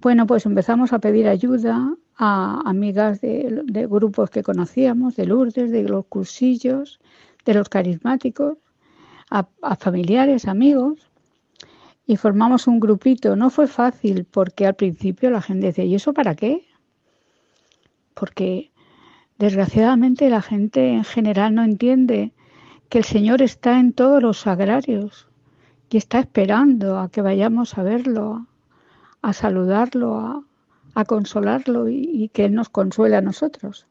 Bueno, 0.00 0.26
pues 0.26 0.46
empezamos 0.46 0.92
a 0.92 0.98
pedir 0.98 1.28
ayuda 1.28 1.94
a 2.16 2.62
amigas 2.64 3.20
de, 3.20 3.86
grupos 3.90 4.30
que 4.30 4.42
conocíamos, 4.42 5.16
de 5.16 5.26
Lourdes, 5.26 5.70
de 5.70 5.82
los 5.84 6.06
cursillos, 6.06 7.00
de 7.44 7.54
los 7.54 7.68
carismáticos, 7.68 8.58
a, 9.30 9.46
a 9.62 9.76
familiares, 9.76 10.46
amigos, 10.46 11.10
y 12.06 12.16
formamos 12.16 12.66
un 12.66 12.80
grupito. 12.80 13.36
No 13.36 13.50
fue 13.50 13.66
fácil 13.66 14.26
porque 14.30 14.66
al 14.66 14.74
principio 14.74 15.30
la 15.30 15.42
gente 15.42 15.68
decía, 15.68 15.84
¿y 15.84 15.94
eso 15.94 16.12
para 16.12 16.34
qué? 16.34 16.66
porque 18.20 18.70
desgraciadamente 19.38 20.28
la 20.28 20.42
gente 20.42 20.92
en 20.92 21.04
general 21.04 21.54
no 21.54 21.64
entiende 21.64 22.34
que 22.90 22.98
el 22.98 23.04
Señor 23.04 23.40
está 23.40 23.80
en 23.80 23.94
todos 23.94 24.22
los 24.22 24.40
sagrarios 24.40 25.26
y 25.90 25.96
está 25.96 26.20
esperando 26.20 26.98
a 26.98 27.08
que 27.10 27.20
vayamos 27.20 27.76
a 27.76 27.82
verlo, 27.82 28.46
a, 29.22 29.32
saludarlo, 29.32 30.44
a, 30.94 31.04
consolarlo 31.04 31.88
y, 31.88 32.08
y, 32.12 32.28
que 32.28 32.44
Él 32.44 32.54
nos 32.54 32.68
consuele 32.68 33.16
a 33.16 33.20
nosotros. 33.20 33.86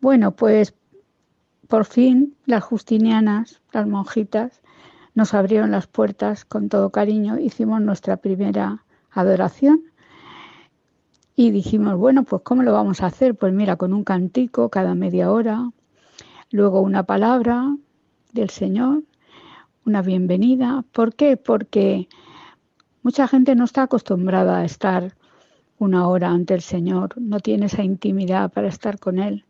Bueno, 0.00 0.32
pues 0.32 0.74
por 1.68 1.84
fin 1.84 2.34
las 2.46 2.64
justinianas, 2.64 3.60
las 3.72 3.86
monjitas, 3.86 4.62
nos 5.14 5.34
abrieron 5.34 5.70
las 5.70 5.86
puertas 5.86 6.44
con 6.44 6.68
todo 6.68 6.90
cariño, 6.90 7.38
hicimos 7.38 7.80
nuestra 7.82 8.16
primera 8.16 8.84
adoración 9.10 9.82
y 11.36 11.50
dijimos, 11.50 11.96
bueno, 11.96 12.24
pues 12.24 12.42
¿cómo 12.42 12.62
lo 12.62 12.72
vamos 12.72 13.02
a 13.02 13.06
hacer? 13.06 13.34
Pues 13.34 13.52
mira, 13.52 13.76
con 13.76 13.92
un 13.92 14.04
cantico 14.04 14.70
cada 14.70 14.94
media 14.94 15.30
hora, 15.30 15.70
luego 16.50 16.80
una 16.80 17.04
palabra 17.04 17.76
del 18.32 18.50
Señor, 18.50 19.02
una 19.84 20.02
bienvenida. 20.02 20.84
¿Por 20.92 21.14
qué? 21.14 21.36
Porque 21.36 22.08
mucha 23.02 23.26
gente 23.26 23.54
no 23.54 23.64
está 23.64 23.82
acostumbrada 23.82 24.58
a 24.58 24.64
estar 24.64 25.14
una 25.78 26.06
hora 26.06 26.30
ante 26.30 26.54
el 26.54 26.60
Señor, 26.60 27.20
no 27.20 27.40
tiene 27.40 27.66
esa 27.66 27.82
intimidad 27.82 28.52
para 28.52 28.68
estar 28.68 28.98
con 28.98 29.18
Él. 29.18 29.44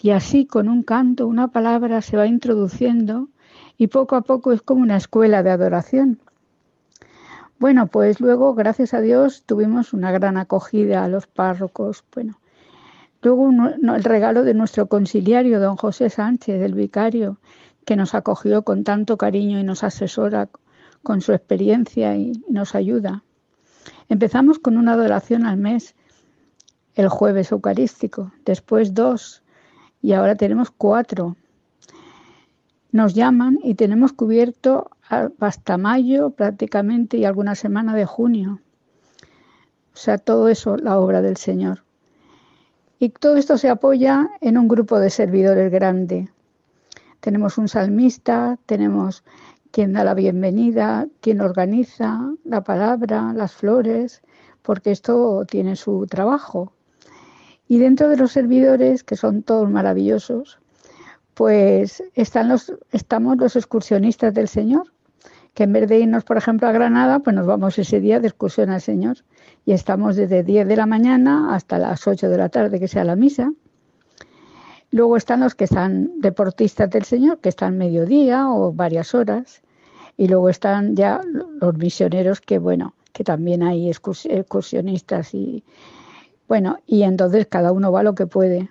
Y 0.00 0.10
así 0.10 0.46
con 0.46 0.68
un 0.68 0.82
canto, 0.82 1.26
una 1.26 1.48
palabra 1.48 2.00
se 2.02 2.16
va 2.16 2.26
introduciendo 2.26 3.28
y 3.76 3.88
poco 3.88 4.16
a 4.16 4.22
poco 4.22 4.52
es 4.52 4.62
como 4.62 4.82
una 4.82 4.96
escuela 4.96 5.42
de 5.42 5.50
adoración. 5.50 6.20
Bueno, 7.58 7.86
pues 7.86 8.20
luego, 8.20 8.54
gracias 8.54 8.94
a 8.94 9.00
Dios, 9.00 9.44
tuvimos 9.46 9.92
una 9.92 10.10
gran 10.10 10.36
acogida 10.36 11.04
a 11.04 11.08
los 11.08 11.26
párrocos. 11.26 12.04
Bueno, 12.14 12.38
luego 13.22 13.50
el 13.94 14.04
regalo 14.04 14.42
de 14.42 14.54
nuestro 14.54 14.86
conciliario, 14.86 15.60
don 15.60 15.76
José 15.76 16.10
Sánchez, 16.10 16.60
el 16.60 16.74
vicario, 16.74 17.38
que 17.84 17.96
nos 17.96 18.14
acogió 18.14 18.62
con 18.62 18.84
tanto 18.84 19.16
cariño 19.16 19.58
y 19.58 19.64
nos 19.64 19.84
asesora 19.84 20.48
con 21.02 21.20
su 21.20 21.32
experiencia 21.32 22.16
y 22.16 22.32
nos 22.48 22.74
ayuda. 22.74 23.24
Empezamos 24.08 24.58
con 24.58 24.76
una 24.76 24.92
adoración 24.92 25.46
al 25.46 25.56
mes, 25.56 25.94
el 26.94 27.08
jueves 27.08 27.50
eucarístico, 27.52 28.32
después 28.44 28.94
dos 28.94 29.42
y 30.00 30.12
ahora 30.12 30.36
tenemos 30.36 30.70
cuatro. 30.70 31.36
Nos 32.90 33.14
llaman 33.14 33.58
y 33.62 33.74
tenemos 33.74 34.12
cubierto 34.12 34.90
hasta 35.40 35.78
mayo 35.78 36.30
prácticamente 36.30 37.16
y 37.16 37.24
alguna 37.24 37.54
semana 37.54 37.94
de 37.94 38.04
junio. 38.04 38.60
O 39.94 39.96
sea, 39.96 40.18
todo 40.18 40.48
eso, 40.48 40.76
la 40.76 40.98
obra 40.98 41.22
del 41.22 41.36
Señor. 41.36 41.84
Y 42.98 43.10
todo 43.10 43.36
esto 43.36 43.58
se 43.58 43.68
apoya 43.68 44.30
en 44.40 44.56
un 44.58 44.68
grupo 44.68 44.98
de 44.98 45.10
servidores 45.10 45.70
grande. 45.70 46.30
Tenemos 47.22 47.56
un 47.56 47.68
salmista, 47.68 48.58
tenemos 48.66 49.22
quien 49.70 49.92
da 49.92 50.02
la 50.02 50.12
bienvenida, 50.12 51.06
quien 51.20 51.40
organiza 51.40 52.34
la 52.42 52.64
palabra, 52.64 53.32
las 53.32 53.52
flores, 53.52 54.22
porque 54.62 54.90
esto 54.90 55.44
tiene 55.48 55.76
su 55.76 56.04
trabajo. 56.08 56.72
Y 57.68 57.78
dentro 57.78 58.08
de 58.08 58.16
los 58.16 58.32
servidores, 58.32 59.04
que 59.04 59.14
son 59.14 59.44
todos 59.44 59.70
maravillosos, 59.70 60.58
pues 61.34 62.02
están 62.14 62.48
los, 62.48 62.74
estamos 62.90 63.36
los 63.36 63.54
excursionistas 63.54 64.34
del 64.34 64.48
Señor, 64.48 64.92
que 65.54 65.62
en 65.62 65.74
vez 65.74 65.88
de 65.88 66.00
irnos, 66.00 66.24
por 66.24 66.38
ejemplo, 66.38 66.66
a 66.66 66.72
Granada, 66.72 67.20
pues 67.20 67.36
nos 67.36 67.46
vamos 67.46 67.78
ese 67.78 68.00
día 68.00 68.18
de 68.18 68.26
excursión 68.26 68.68
al 68.70 68.80
Señor 68.80 69.18
y 69.64 69.74
estamos 69.74 70.16
desde 70.16 70.42
10 70.42 70.66
de 70.66 70.76
la 70.76 70.86
mañana 70.86 71.54
hasta 71.54 71.78
las 71.78 72.04
8 72.04 72.28
de 72.28 72.36
la 72.36 72.48
tarde, 72.48 72.80
que 72.80 72.88
sea 72.88 73.04
la 73.04 73.14
misa. 73.14 73.52
Luego 74.92 75.16
están 75.16 75.40
los 75.40 75.54
que 75.54 75.64
están 75.64 76.20
deportistas 76.20 76.90
del 76.90 77.04
Señor, 77.04 77.38
que 77.38 77.48
están 77.48 77.78
mediodía 77.78 78.50
o 78.50 78.72
varias 78.72 79.14
horas. 79.14 79.62
Y 80.18 80.28
luego 80.28 80.50
están 80.50 80.94
ya 80.94 81.22
los 81.60 81.76
misioneros, 81.78 82.42
que 82.42 82.58
bueno, 82.58 82.94
que 83.14 83.24
también 83.24 83.62
hay 83.62 83.88
excursionistas 83.88 85.32
y 85.32 85.64
bueno, 86.46 86.78
y 86.86 87.04
entonces 87.04 87.46
cada 87.46 87.72
uno 87.72 87.90
va 87.90 88.02
lo 88.02 88.14
que 88.14 88.26
puede. 88.26 88.68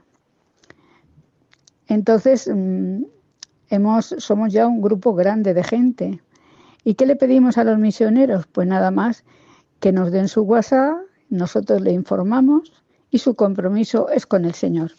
Entonces, 1.87 2.47
mm, 2.47 3.03
hemos, 3.69 4.15
somos 4.19 4.53
ya 4.53 4.67
un 4.67 4.81
grupo 4.81 5.15
grande 5.15 5.55
de 5.55 5.63
gente. 5.63 6.21
¿Y 6.83 6.93
qué 6.93 7.07
le 7.07 7.15
pedimos 7.15 7.57
a 7.57 7.63
los 7.63 7.79
misioneros? 7.79 8.45
Pues 8.45 8.67
nada 8.67 8.91
más 8.91 9.23
que 9.79 9.91
nos 9.91 10.11
den 10.11 10.27
su 10.27 10.43
WhatsApp, 10.43 10.97
nosotros 11.29 11.81
le 11.81 11.91
informamos 11.91 12.71
y 13.09 13.17
su 13.17 13.33
compromiso 13.33 14.09
es 14.09 14.27
con 14.27 14.45
el 14.45 14.53
Señor. 14.53 14.91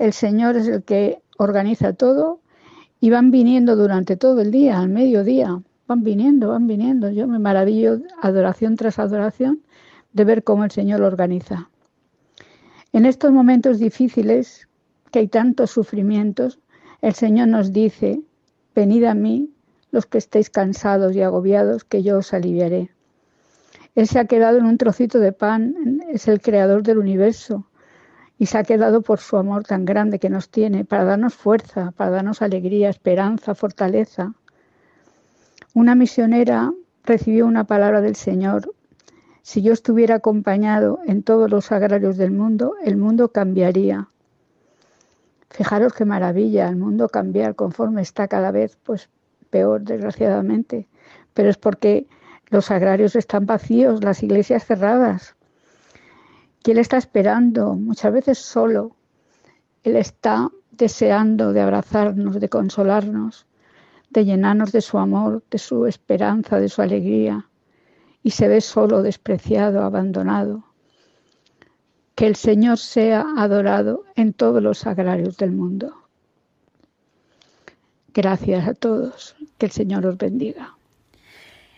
El 0.00 0.14
Señor 0.14 0.56
es 0.56 0.66
el 0.66 0.82
que 0.82 1.20
organiza 1.36 1.92
todo 1.92 2.40
y 3.00 3.10
van 3.10 3.30
viniendo 3.30 3.76
durante 3.76 4.16
todo 4.16 4.40
el 4.40 4.50
día, 4.50 4.80
al 4.80 4.88
mediodía, 4.88 5.60
van 5.86 6.02
viniendo, 6.02 6.48
van 6.48 6.66
viniendo. 6.66 7.10
Yo 7.10 7.28
me 7.28 7.38
maravillo 7.38 8.00
adoración 8.22 8.76
tras 8.76 8.98
adoración 8.98 9.60
de 10.14 10.24
ver 10.24 10.42
cómo 10.42 10.64
el 10.64 10.70
Señor 10.70 11.00
lo 11.00 11.06
organiza. 11.06 11.68
En 12.94 13.04
estos 13.04 13.30
momentos 13.30 13.78
difíciles, 13.78 14.68
que 15.10 15.18
hay 15.18 15.28
tantos 15.28 15.70
sufrimientos, 15.70 16.60
el 17.02 17.12
Señor 17.12 17.48
nos 17.48 17.70
dice, 17.70 18.22
venid 18.74 19.04
a 19.04 19.12
mí 19.12 19.50
los 19.90 20.06
que 20.06 20.16
estéis 20.16 20.48
cansados 20.48 21.14
y 21.14 21.20
agobiados, 21.20 21.84
que 21.84 22.02
yo 22.02 22.16
os 22.16 22.32
aliviaré. 22.32 22.90
Él 23.94 24.06
se 24.06 24.18
ha 24.18 24.24
quedado 24.24 24.56
en 24.56 24.64
un 24.64 24.78
trocito 24.78 25.18
de 25.18 25.32
pan, 25.32 26.00
es 26.08 26.26
el 26.26 26.40
creador 26.40 26.84
del 26.84 26.96
universo 26.96 27.66
y 28.40 28.46
se 28.46 28.56
ha 28.56 28.64
quedado 28.64 29.02
por 29.02 29.20
su 29.20 29.36
amor 29.36 29.64
tan 29.64 29.84
grande 29.84 30.18
que 30.18 30.30
nos 30.30 30.48
tiene, 30.48 30.86
para 30.86 31.04
darnos 31.04 31.34
fuerza, 31.34 31.90
para 31.90 32.10
darnos 32.10 32.40
alegría, 32.40 32.88
esperanza, 32.88 33.54
fortaleza. 33.54 34.32
Una 35.74 35.94
misionera 35.94 36.72
recibió 37.04 37.44
una 37.44 37.64
palabra 37.64 38.00
del 38.00 38.16
Señor. 38.16 38.74
Si 39.42 39.60
yo 39.60 39.74
estuviera 39.74 40.14
acompañado 40.14 41.00
en 41.06 41.22
todos 41.22 41.50
los 41.50 41.70
agrarios 41.70 42.16
del 42.16 42.30
mundo, 42.30 42.76
el 42.82 42.96
mundo 42.96 43.30
cambiaría. 43.30 44.08
Fijaros 45.50 45.92
qué 45.92 46.06
maravilla 46.06 46.70
el 46.70 46.76
mundo 46.76 47.10
cambiar 47.10 47.54
conforme 47.54 48.00
está 48.00 48.26
cada 48.26 48.52
vez 48.52 48.78
pues 48.82 49.10
peor, 49.50 49.82
desgraciadamente. 49.82 50.88
Pero 51.34 51.50
es 51.50 51.58
porque 51.58 52.06
los 52.48 52.70
agrarios 52.70 53.16
están 53.16 53.44
vacíos, 53.44 54.02
las 54.02 54.22
iglesias 54.22 54.64
cerradas. 54.64 55.36
Y 56.64 56.72
Él 56.72 56.78
está 56.78 56.98
esperando, 56.98 57.74
muchas 57.74 58.12
veces 58.12 58.38
solo. 58.38 58.96
Él 59.82 59.96
está 59.96 60.50
deseando 60.70 61.52
de 61.52 61.60
abrazarnos, 61.60 62.38
de 62.38 62.48
consolarnos, 62.48 63.46
de 64.10 64.24
llenarnos 64.24 64.72
de 64.72 64.80
su 64.80 64.98
amor, 64.98 65.42
de 65.50 65.58
su 65.58 65.86
esperanza, 65.86 66.58
de 66.58 66.68
su 66.68 66.82
alegría. 66.82 67.46
Y 68.22 68.32
se 68.32 68.48
ve 68.48 68.60
solo, 68.60 69.02
despreciado, 69.02 69.82
abandonado. 69.82 70.64
Que 72.14 72.26
el 72.26 72.36
Señor 72.36 72.76
sea 72.76 73.24
adorado 73.38 74.04
en 74.14 74.34
todos 74.34 74.62
los 74.62 74.86
agrarios 74.86 75.38
del 75.38 75.52
mundo. 75.52 75.94
Gracias 78.12 78.68
a 78.68 78.74
todos. 78.74 79.36
Que 79.56 79.66
el 79.66 79.72
Señor 79.72 80.04
os 80.04 80.18
bendiga. 80.18 80.76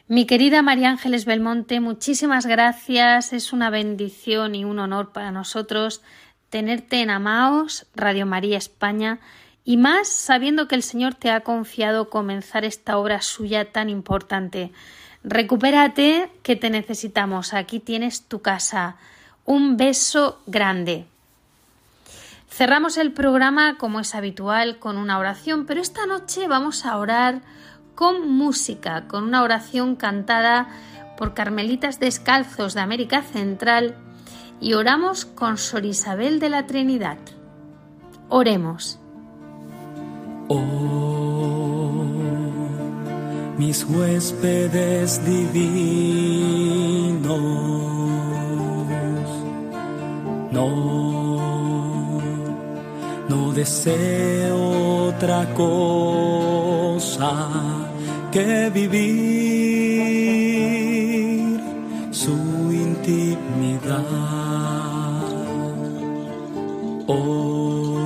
Mi 0.08 0.26
querida 0.26 0.62
María 0.62 0.90
Ángeles 0.90 1.24
Belmonte, 1.24 1.78
muchísimas 1.78 2.44
gracias. 2.46 3.32
Es 3.32 3.52
una 3.52 3.70
bendición 3.70 4.54
y 4.54 4.64
un 4.64 4.80
honor 4.80 5.12
para 5.12 5.30
nosotros 5.30 6.02
tenerte 6.50 7.00
en 7.00 7.08
Amaos, 7.08 7.86
Radio 7.94 8.26
María 8.26 8.58
España, 8.58 9.20
y 9.64 9.76
más 9.76 10.08
sabiendo 10.08 10.66
que 10.66 10.74
el 10.74 10.82
Señor 10.82 11.14
te 11.14 11.30
ha 11.30 11.40
confiado 11.40 12.10
comenzar 12.10 12.64
esta 12.64 12.98
obra 12.98 13.22
suya 13.22 13.70
tan 13.70 13.88
importante. 13.88 14.72
Recupérate, 15.22 16.30
que 16.42 16.56
te 16.56 16.68
necesitamos. 16.68 17.54
Aquí 17.54 17.78
tienes 17.78 18.22
tu 18.22 18.42
casa. 18.42 18.96
Un 19.44 19.76
beso 19.76 20.42
grande. 20.46 21.06
Cerramos 22.50 22.98
el 22.98 23.12
programa, 23.12 23.78
como 23.78 24.00
es 24.00 24.14
habitual, 24.14 24.78
con 24.78 24.98
una 24.98 25.18
oración, 25.18 25.64
pero 25.64 25.80
esta 25.80 26.06
noche 26.06 26.48
vamos 26.48 26.84
a 26.84 26.98
orar 26.98 27.40
con 27.94 28.28
música, 28.28 29.06
con 29.08 29.24
una 29.24 29.42
oración 29.42 29.96
cantada 29.96 30.68
por 31.16 31.34
Carmelitas 31.34 32.00
Descalzos 32.00 32.74
de 32.74 32.80
América 32.80 33.22
Central 33.22 33.96
y 34.60 34.74
oramos 34.74 35.24
con 35.24 35.58
Sor 35.58 35.84
Isabel 35.84 36.40
de 36.40 36.48
la 36.48 36.66
Trinidad. 36.66 37.18
Oremos. 38.28 38.98
Oh, 40.48 42.04
mis 43.58 43.84
huéspedes 43.84 45.24
divinos, 45.24 47.28
no, 50.50 52.20
no 53.28 53.52
deseo 53.52 55.08
otra 55.08 55.54
cosa 55.54 57.81
que 58.32 58.70
vivir 58.70 59.12
su 62.10 62.32
intimidad. 62.72 64.00
Oh, 67.06 67.98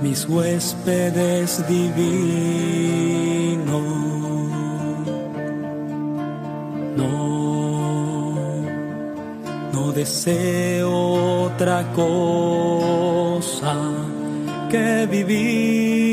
mis 0.00 0.28
huéspedes 0.28 1.66
divinos, 1.66 2.12
no, 6.96 8.62
no 9.72 9.92
deseo 9.92 11.46
otra 11.46 11.84
cosa 11.92 13.76
que 14.70 15.06
vivir 15.10 16.11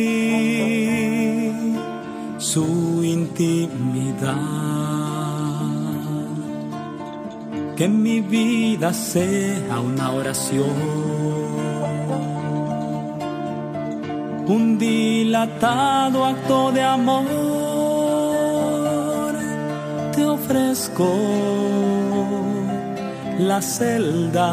su 2.53 3.03
intimidad. 3.03 4.35
Que 7.77 7.87
mi 7.87 8.21
vida 8.21 8.91
sea 8.91 9.79
una 9.79 10.11
oración, 10.11 10.77
un 14.47 14.79
dilatado 14.79 16.25
acto 16.25 16.71
de 16.71 16.81
amor. 16.81 17.27
Te 20.15 20.25
ofrezco 20.25 21.09
la 23.37 23.61
celda 23.61 24.51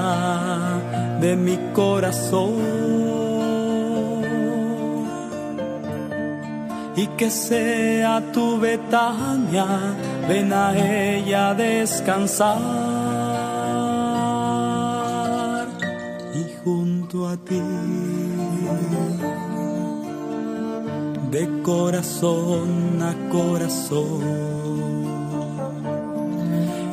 de 1.22 1.34
mi 1.34 1.57
corazón 1.72 2.75
y 6.97 7.07
que 7.09 7.30
sea 7.30 8.32
tu 8.32 8.59
Betania, 8.59 9.66
ven 10.26 10.51
a 10.51 10.74
ella 10.74 11.51
a 11.51 11.55
descansar. 11.55 12.57
Y 16.34 16.44
junto 16.64 17.28
a 17.28 17.36
ti, 17.36 17.61
de 21.30 21.62
corazón 21.62 23.03
a 23.03 23.14
corazón, 23.30 24.22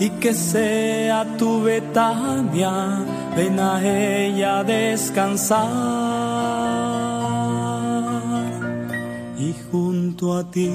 y 0.02 0.10
que 0.20 0.34
sea 0.34 1.26
tu 1.38 1.64
Betania, 1.64 3.06
ven 3.38 3.58
a 3.58 3.82
ella 3.82 4.60
a 4.60 4.64
descansar. 4.66 6.24
A 10.22 10.44
ti, 10.44 10.70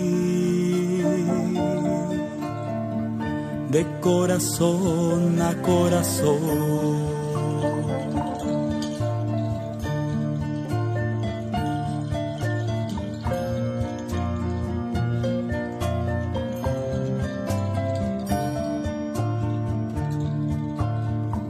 de 3.71 3.87
corazón 4.01 5.41
a 5.41 5.55
corazón. 5.63 6.39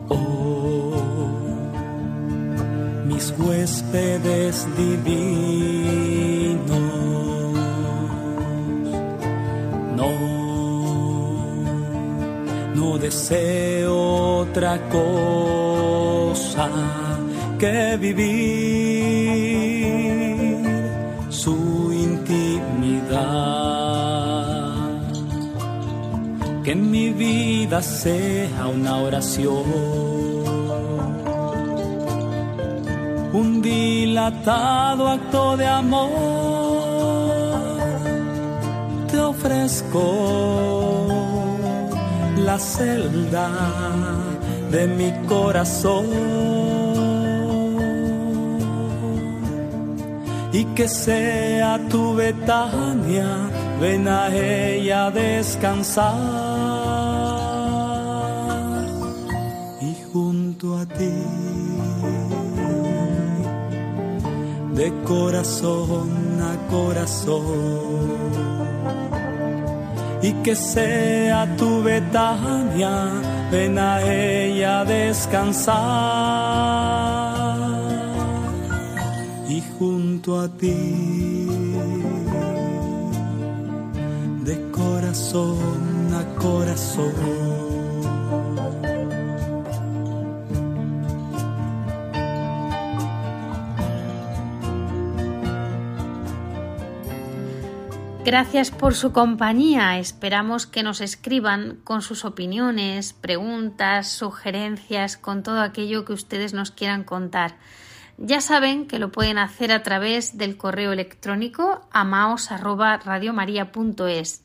Oh, 0.09 0.95
mis 3.07 3.35
huéspedes 3.39 4.67
divinos 4.77 5.48
otra 14.69 14.89
cosa 14.91 16.69
que 17.59 17.97
vivir 17.97 18.29
su 21.31 21.93
intimidad. 21.93 23.09
Que 26.65 26.75
mi 26.75 27.11
vida 27.11 27.81
sea 27.81 28.67
una 28.67 28.97
oración, 28.97 29.65
un 33.33 33.63
dilatado 33.63 35.09
acto 35.09 35.57
de 35.57 35.67
amor. 35.67 36.11
Te 39.11 39.19
ofrezco 39.19 40.05
la 42.37 42.59
celda 42.59 43.88
de 44.71 44.87
mi 44.87 45.13
corazón. 45.27 46.07
Y 50.53 50.65
que 50.77 50.89
sea 50.89 51.79
tu 51.89 52.15
Betania, 52.15 53.51
ven 53.81 54.09
a 54.09 54.35
ella 54.35 55.07
a 55.07 55.11
descansar. 55.11 56.15
Y 59.81 59.97
junto 60.13 60.79
a 60.79 60.87
ti 60.87 61.13
de 64.79 64.93
corazón 65.03 66.41
a 66.41 66.55
corazón. 66.71 68.09
Y 70.23 70.33
que 70.45 70.55
sea 70.55 71.57
tu 71.57 71.83
Betania, 71.83 73.11
ven 73.51 73.79
a 73.79 74.03
ella 74.03 74.85
descansar 74.85 75.77
y 79.49 79.63
junto 79.79 80.41
a 80.41 80.49
ti 80.49 81.47
de 84.45 84.71
corazón 84.71 86.15
a 86.15 86.25
corazón. 86.41 87.68
Gracias 98.29 98.71
por 98.71 98.95
su 98.95 99.13
compañía. 99.15 99.99
Esperamos 99.99 100.67
que 100.67 100.83
nos 100.83 101.01
escriban 101.01 101.79
con 101.83 102.03
sus 102.03 102.27
opiniones, 102.27 103.15
preguntas, 103.15 104.09
sugerencias, 104.09 105.17
con 105.17 105.43
todo 105.43 105.63
aquello 105.63 106.05
que 106.05 106.13
ustedes 106.13 106.53
nos 106.53 106.71
quieran 106.71 107.05
contar. 107.05 107.57
Ya 108.19 108.43
saben 108.43 108.87
que 108.87 108.99
lo 108.99 109.11
pueden 109.11 109.39
hacer 109.39 109.73
a 109.73 109.83
través 109.83 110.37
del 110.37 110.59
correo 110.59 110.93
electrónico 110.93 111.89
amaos@radiomaria.es. 111.91 114.45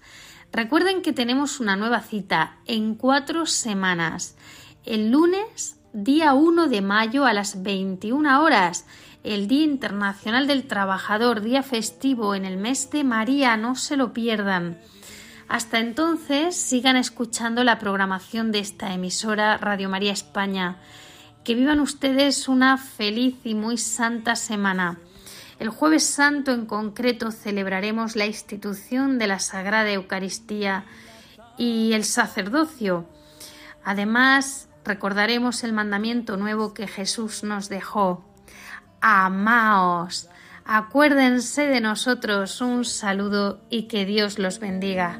Recuerden 0.54 1.02
que 1.02 1.12
tenemos 1.12 1.60
una 1.60 1.76
nueva 1.76 2.00
cita 2.00 2.60
en 2.66 2.96
cuatro 2.96 3.46
semanas. 3.46 4.38
El 4.86 5.12
lunes, 5.12 5.78
día 5.92 6.34
1 6.34 6.68
de 6.68 6.82
mayo 6.82 7.26
a 7.26 7.34
las 7.34 7.62
21 7.62 8.42
horas 8.42 8.86
el 9.24 9.48
Día 9.48 9.64
Internacional 9.64 10.48
del 10.48 10.68
Trabajador, 10.68 11.42
día 11.42 11.64
festivo 11.64 12.36
en 12.36 12.44
el 12.44 12.58
mes 12.58 12.90
de 12.92 13.06
María, 13.06 13.56
no 13.56 13.76
se 13.76 13.96
lo 13.96 14.12
pierdan. 14.12 14.78
Hasta 15.48 15.80
entonces, 15.80 16.58
sigan 16.58 16.98
escuchando 16.98 17.64
la 17.64 17.80
programación 17.80 18.52
de 18.52 18.60
esta 18.60 18.94
emisora 18.94 19.58
Radio 19.58 19.88
María 19.88 20.12
España. 20.12 20.78
Que 21.46 21.56
vivan 21.56 21.80
ustedes 21.80 22.50
una 22.50 22.78
feliz 22.78 23.36
y 23.46 23.54
muy 23.54 23.78
santa 23.78 24.36
semana. 24.36 25.00
El 25.58 25.70
jueves 25.70 26.04
santo 26.06 26.52
en 26.52 26.66
concreto 26.66 27.32
celebraremos 27.32 28.18
la 28.18 28.26
institución 28.26 29.20
de 29.20 29.28
la 29.28 29.40
Sagrada 29.40 29.92
Eucaristía 29.92 30.84
y 31.58 31.94
el 31.94 32.04
sacerdocio. 32.04 33.06
Además, 33.86 34.68
recordaremos 34.84 35.64
el 35.64 35.72
mandamiento 35.72 36.36
nuevo 36.36 36.74
que 36.74 36.88
Jesús 36.88 37.44
nos 37.44 37.70
dejó 37.70 38.33
amaos. 39.04 40.30
Acuérdense 40.66 41.68
de 41.68 41.82
nosotros 41.82 42.62
un 42.62 42.86
saludo 42.86 43.60
y 43.70 43.84
que 43.84 44.06
Dios 44.06 44.39
los 44.39 44.60
bendiga. 44.60 45.20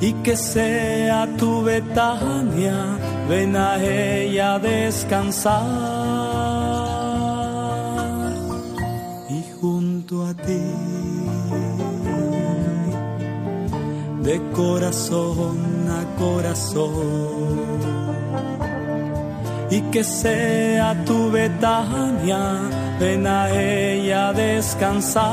Y 0.00 0.14
que 0.24 0.34
sea 0.36 1.28
tu 1.36 1.62
Betania, 1.62 2.96
ven 3.28 3.54
a 3.54 3.76
ella 3.76 4.58
descansar. 4.58 5.60
Y 9.28 9.44
junto 9.60 10.26
a 10.26 10.34
ti, 10.34 10.64
de 14.22 14.40
corazón 14.52 15.58
a 15.90 16.18
corazón 16.18 17.89
y 19.70 19.80
que 19.92 20.02
sea 20.02 21.04
tu 21.04 21.30
Betania, 21.30 22.40
ven 22.98 23.26
a 23.26 23.50
ella 23.50 24.32
descansar 24.32 25.30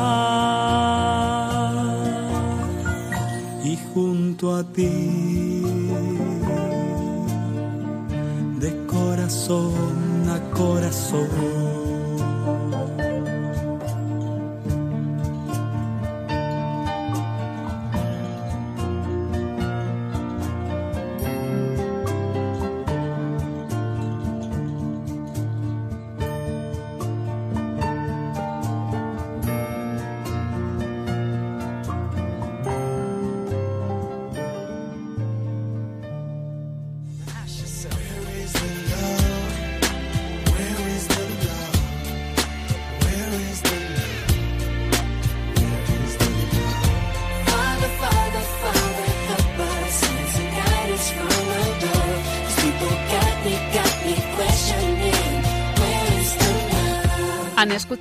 y 3.63 3.77
junto 3.93 4.55
a 4.55 4.63
ti 4.63 5.63
de 8.59 8.85
corazón 8.85 10.29
a 10.29 10.39
corazón. 10.55 11.76